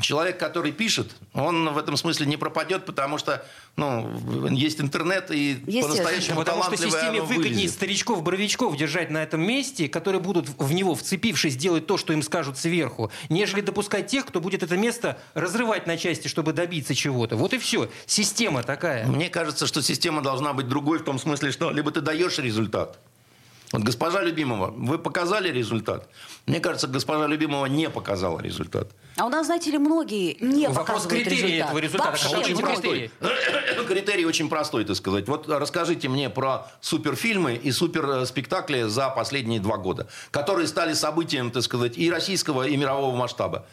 [0.00, 3.44] человек, который пишет, он в этом смысле не пропадет, потому что,
[3.76, 4.10] ну,
[4.50, 10.48] есть интернет, и по-настоящему Потому что системе выгоднее старичков-боровичков держать на этом месте, которые будут
[10.48, 14.76] в него, вцепившись, делать то, что им скажут сверху, нежели допускать тех, кто будет это
[14.76, 17.36] место разрывать на части, чтобы добиться чего-то.
[17.36, 17.88] Вот и все.
[18.06, 19.06] Система такая.
[19.06, 22.98] Мне кажется, что система должна быть другой в том смысле, что либо ты даешь результат,
[23.72, 26.08] Вот госпожа Любимова, вы показали результат?
[26.46, 28.90] Мне кажется, госпожа Любимова не показала результат.
[29.16, 31.66] А у нас, знаете ли, многие не Вопрос показывают критерия результат.
[31.68, 32.10] этого результата.
[32.10, 33.08] Вообще очень многие.
[33.08, 33.86] простой.
[33.86, 35.26] Критерий очень простой, так сказать.
[35.26, 41.62] Вот расскажите мне про суперфильмы и суперспектакли за последние два года, которые стали событием, так
[41.62, 43.64] сказать, и российского, и мирового масштаба.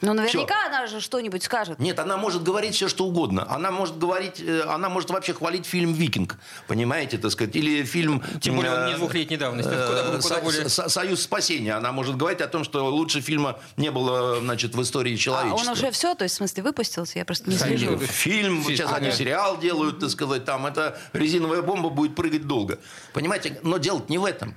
[0.00, 1.78] Ну, наверняка она же что-нибудь скажет.
[1.80, 3.44] Нет, она может говорить все, что угодно.
[3.50, 6.36] Она может говорить, э, она может вообще хвалить фильм «Викинг»,
[6.68, 8.22] понимаете, так сказать, или фильм...
[8.40, 9.70] Тем более он э, не двухлетней давности.
[9.72, 11.74] э, Куда- куда более- Со- «Союз спасения».
[11.74, 15.66] Она может говорить о том, что лучше фильма не было, значит, в истории А человечества.
[15.66, 17.18] он уже все, то есть, в смысле, выпустился?
[17.18, 17.98] Я просто не слежу.
[17.98, 22.78] Фильм, Фильм, сейчас они сериал делают, так сказать, там это резиновая бомба будет прыгать долго.
[23.12, 24.54] Понимаете, но дело не в этом.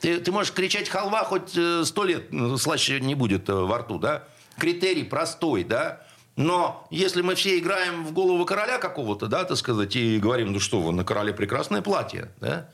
[0.00, 3.78] Ты, ты можешь кричать халва хоть э, сто лет, ну, слаще не будет э, во
[3.78, 4.24] рту, да?
[4.58, 6.02] Критерий простой, да?
[6.36, 10.60] Но если мы все играем в голову короля какого-то, да, так сказать, и говорим, ну
[10.60, 12.68] что вы, на короле прекрасное платье, да?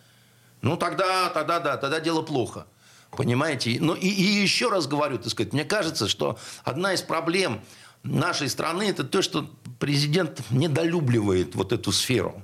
[0.63, 2.67] Ну тогда, тогда, да, тогда дело плохо.
[3.11, 3.77] Понимаете?
[3.81, 7.61] Ну и, и еще раз говорю, так сказать, мне кажется, что одна из проблем
[8.03, 12.43] нашей страны это то, что президент недолюбливает вот эту сферу.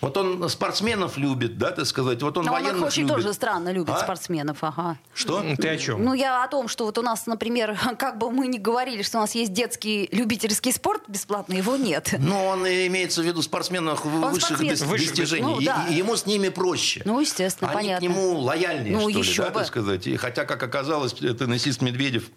[0.00, 3.16] Вот он спортсменов любит, да, так сказать, вот он Но он их военных очень любит.
[3.16, 3.98] тоже странно любит, А?
[3.98, 4.96] спортсменов, ага.
[5.12, 5.42] Что?
[5.56, 6.04] Ты о чем?
[6.04, 9.18] Ну, я о том, что вот у нас, например, как бы мы ни говорили, что
[9.18, 12.14] у нас есть детский любительский спорт бесплатно, его нет.
[12.18, 14.88] Ну, он имеется в виду спортсменов высших спортсмен.
[14.88, 15.42] Высших достижений.
[15.42, 15.86] ну, да.
[15.90, 17.02] и ему с ними проще.
[17.04, 18.06] Ну, естественно, Они понятно.
[18.06, 19.54] к нему лояльнее, Ну, что ли, еще да, бы.
[19.60, 20.06] так сказать.
[20.06, 22.30] И хотя, как оказалось, теннисист Медведев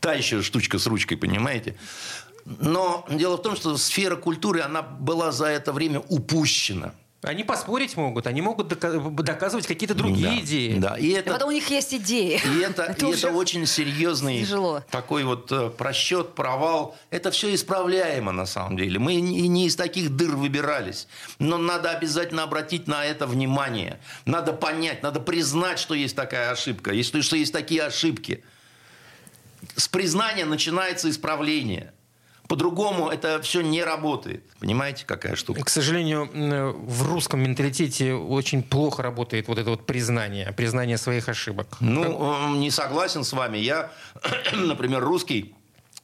[0.00, 1.76] та еще штучка с ручкой, понимаете?
[2.44, 6.92] Но дело в том, что сфера культуры, она была за это время упущена.
[7.22, 10.78] Они поспорить могут, они могут дока- доказывать какие-то другие Да, идеи.
[10.78, 11.32] Да, и И это...
[11.32, 12.40] потом у них есть идеи.
[12.42, 14.82] И это, и уже это очень серьезный тяжело.
[14.90, 16.96] такой вот э, просчет, провал.
[17.10, 18.98] Это все исправляемо на самом деле.
[18.98, 21.08] Мы и не из таких дыр выбирались.
[21.38, 24.00] Но надо обязательно обратить на это внимание.
[24.24, 28.42] Надо понять, надо признать, что есть такая ошибка, если что есть такие ошибки.
[29.76, 31.92] С признания начинается исправление.
[32.50, 34.42] По-другому это все не работает.
[34.58, 35.62] Понимаете, какая штука?
[35.62, 41.28] К сожалению, м, в русском менталитете очень плохо работает вот это вот признание, признание своих
[41.28, 41.76] ошибок.
[41.78, 42.02] Ну,
[42.54, 43.58] э, не согласен с вами.
[43.58, 43.92] Я,
[44.52, 45.54] например, русский,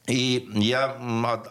[0.05, 0.95] и я,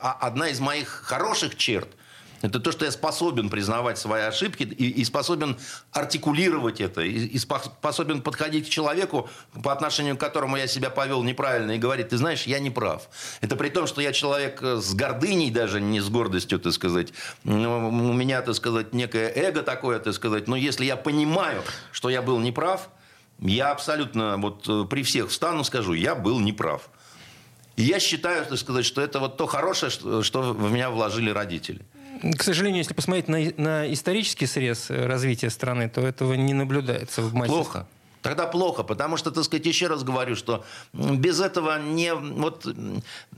[0.00, 1.88] а- одна из моих хороших черт–
[2.42, 5.56] это то, что я способен признавать свои ошибки и, и способен
[5.92, 9.28] артикулировать это, и, и спо- способен подходить к человеку,
[9.62, 13.08] по отношению к которому я себя повел неправильно, и говорить, ты знаешь, я не прав.
[13.40, 17.12] Это при том, что я человек э, с гордыней, даже не с гордостью, так сказать.
[17.44, 20.48] Ну, У меня, так сказать, некое эго такое, так сказать.
[20.48, 21.62] Но если я понимаю,
[21.92, 22.90] что я был неправ,
[23.38, 26.88] я абсолютно вот э, при всех встану, скажу, я был неправ.
[27.76, 31.82] И я считаю, так сказать, что это вот то хорошее, что в меня вложили родители.
[32.36, 37.22] К сожалению, если посмотреть на, на исторический срез э, развития страны, то этого не наблюдается
[37.22, 37.52] в массе.
[37.52, 37.86] Плохо.
[38.22, 42.66] Тогда плохо, потому что, так сказать, еще раз говорю, что без этого не, вот,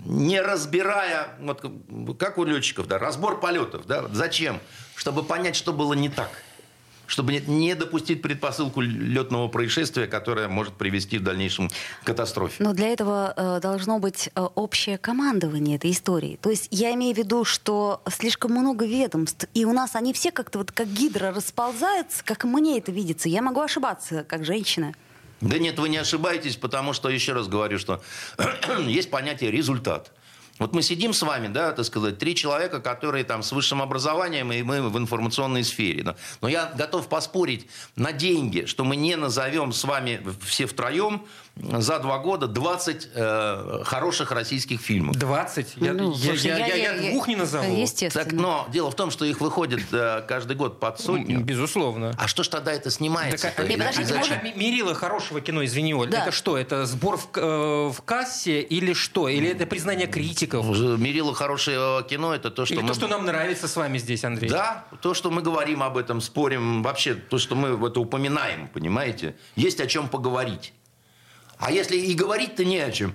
[0.07, 4.61] не разбирая, вот, как у летчиков, да, разбор полетов, да, зачем?
[4.97, 6.31] Чтобы понять, что было не так.
[7.09, 12.63] Чтобы не- допустить предпосылку летного происшествия, которое может привести в дальнейшем к катастрофе.
[12.63, 16.39] Но для этого э, должно быть э, общее командование этой истории.
[16.41, 20.31] То есть я имею в виду, что слишком много ведомств, и у нас они все
[20.31, 23.29] как-то вот как гидра расползаются, как мне это видится.
[23.29, 24.95] Я могу ошибаться, как женщина.
[25.41, 28.03] Да нет, вы не ошибаетесь, потому что, еще раз говорю, что
[28.87, 30.13] есть понятие результат.
[30.59, 34.53] Вот мы сидим с вами, да, так сказать, три человека, которые там с высшим образованием,
[34.53, 36.03] и мы в информационной сфере.
[36.03, 41.27] Но, но я готов поспорить на деньги, что мы не назовем с вами все втроем
[41.63, 45.17] за два года 20 э, хороших российских фильмов.
[45.17, 45.75] 20?
[45.77, 47.77] Я, Ну, я- слушай, я- я- я двух не назову.
[47.77, 48.25] Естественно.
[48.25, 51.41] Так, но дело в том, что их выходит э, каждый год под сотню.
[51.41, 52.15] Безусловно.
[52.19, 53.49] А что ж тогда это снимается?
[53.49, 56.23] Так, а- Не, подождите, можно- мерило хорошего кино, извини, Оль, Да.
[56.23, 56.57] это что?
[56.57, 59.29] Это сбор в, э, в кассе или что?
[59.29, 60.65] Или это признание критиков?
[60.67, 62.89] Мерило хорошее кино это то, что Или мы...
[62.89, 64.49] то, что нам нравится с вами здесь, Андрей?
[64.51, 69.35] Да, то, что мы говорим об этом, спорим, вообще то, что мы это упоминаем, понимаете,
[69.57, 70.73] есть о чем поговорить.
[71.59, 73.15] А если и говорить-то не о чем.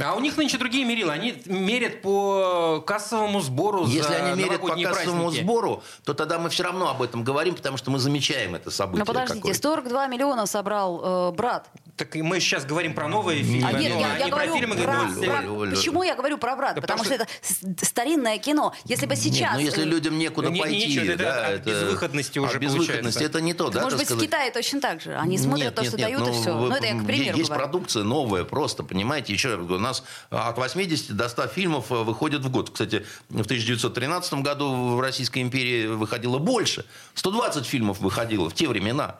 [0.00, 1.12] А у них нынче другие мерила.
[1.12, 5.42] Они мерят по кассовому сбору Если за они мерят по кассовому праздники.
[5.42, 9.00] сбору, то тогда мы все равно об этом говорим, потому что мы замечаем это событие.
[9.00, 9.60] Ну подождите, какое-то.
[9.60, 11.68] 42 миллиона собрал э, брат.
[12.00, 14.56] Так и мы сейчас говорим про новые фильмы, А нет, но я, я про говорю
[14.56, 15.00] фильмы про.
[15.02, 15.70] Оль, про- Оль, Оль.
[15.76, 16.76] Почему я говорю про брат?
[16.76, 17.26] Да потому, потому что,
[17.68, 18.74] это старинное кино.
[18.86, 19.38] Если бы сейчас...
[19.38, 22.52] Нет, ну если э, людям некуда Не- не- пойти, нечего, это да, от безвыходности уже
[22.54, 24.24] от безвыходности это не то, да, Может быть, в сказать.
[24.24, 25.14] Китае точно так же.
[25.14, 26.56] Они смотрят Нет, то, нет, что нет, дают, и ну, все.
[26.56, 27.64] вы- Ну, это я к примеру Есть говорю.
[27.66, 29.34] продукция новая просто, понимаете.
[29.34, 32.70] Еще раз говорю, у нас от 80 до 100 фильмов э, выходит в год.
[32.70, 36.86] Кстати, в 1913 году в Российской империи выходило больше.
[37.14, 39.16] 120 фильмов выходило в те времена.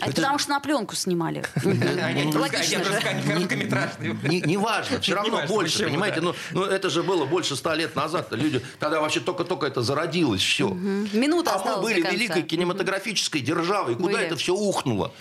[0.00, 1.44] А это потому что на пленку снимали.
[1.64, 4.40] Логично же.
[4.46, 6.20] Не важно, все равно больше, понимаете?
[6.20, 8.28] Ну, ну, это же было больше ста лет назад.
[8.32, 10.68] Люди, тогда вообще только-только это зародилось, все.
[10.68, 13.94] Минута А мы были великой кинематографической державой.
[13.94, 15.12] Куда это все ухнуло?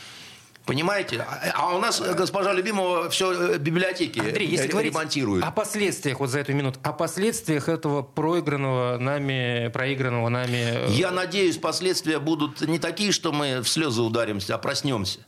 [0.65, 1.25] Понимаете?
[1.27, 5.43] А, а у нас госпожа Любимова все э, библиотеки Андрей, если ремонтирует.
[5.43, 10.87] О последствиях, вот за эту минуту, о последствиях этого проигранного нами, проигранного нами...
[10.87, 15.19] Э, Я надеюсь, последствия будут не такие, что мы в слезы ударимся, а проснемся.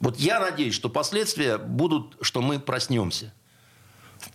[0.00, 3.32] Вот я надеюсь, что последствия будут, что мы проснемся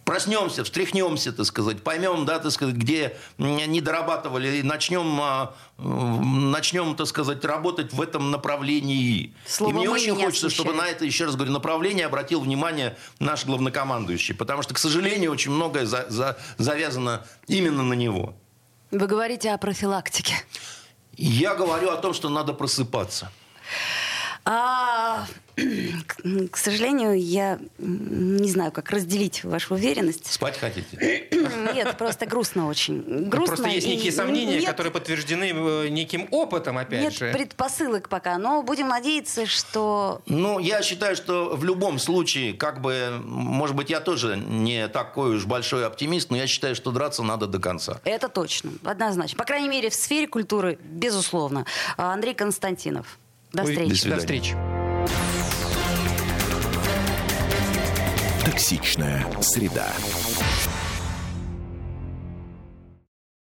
[0.05, 6.95] проснемся, встряхнемся, так сказать, поймем, да, так сказать, где не дорабатывали, и начнем, а, начнем,
[6.95, 9.33] так сказать, работать в этом направлении.
[9.45, 10.53] Слово и мне очень хочется, освещает.
[10.53, 15.31] чтобы на это, еще раз говорю, направление обратил внимание наш главнокомандующий, потому что, к сожалению,
[15.31, 18.35] очень многое за, за, завязано именно на него.
[18.91, 20.35] Вы говорите о профилактике.
[21.15, 23.31] Я говорю о том, что надо просыпаться.
[24.45, 25.25] А,
[25.55, 30.31] к сожалению, я не знаю, как разделить вашу уверенность.
[30.31, 31.27] Спать хотите?
[31.73, 33.03] Нет, просто грустно очень.
[33.05, 33.55] Ну, грустно.
[33.55, 37.25] Просто есть некие сомнения, нет, которые подтверждены э, неким опытом, опять нет же.
[37.25, 40.21] Нет предпосылок пока, но будем надеяться, что...
[40.25, 45.35] Ну, я считаю, что в любом случае, как бы, может быть, я тоже не такой
[45.35, 48.01] уж большой оптимист, но я считаю, что драться надо до конца.
[48.05, 49.37] Это точно, однозначно.
[49.37, 51.65] По крайней мере, в сфере культуры, безусловно.
[51.97, 53.19] Андрей Константинов.
[53.51, 54.03] До встречи.
[54.03, 54.82] До, До встречи.
[58.45, 59.91] Токсичная среда.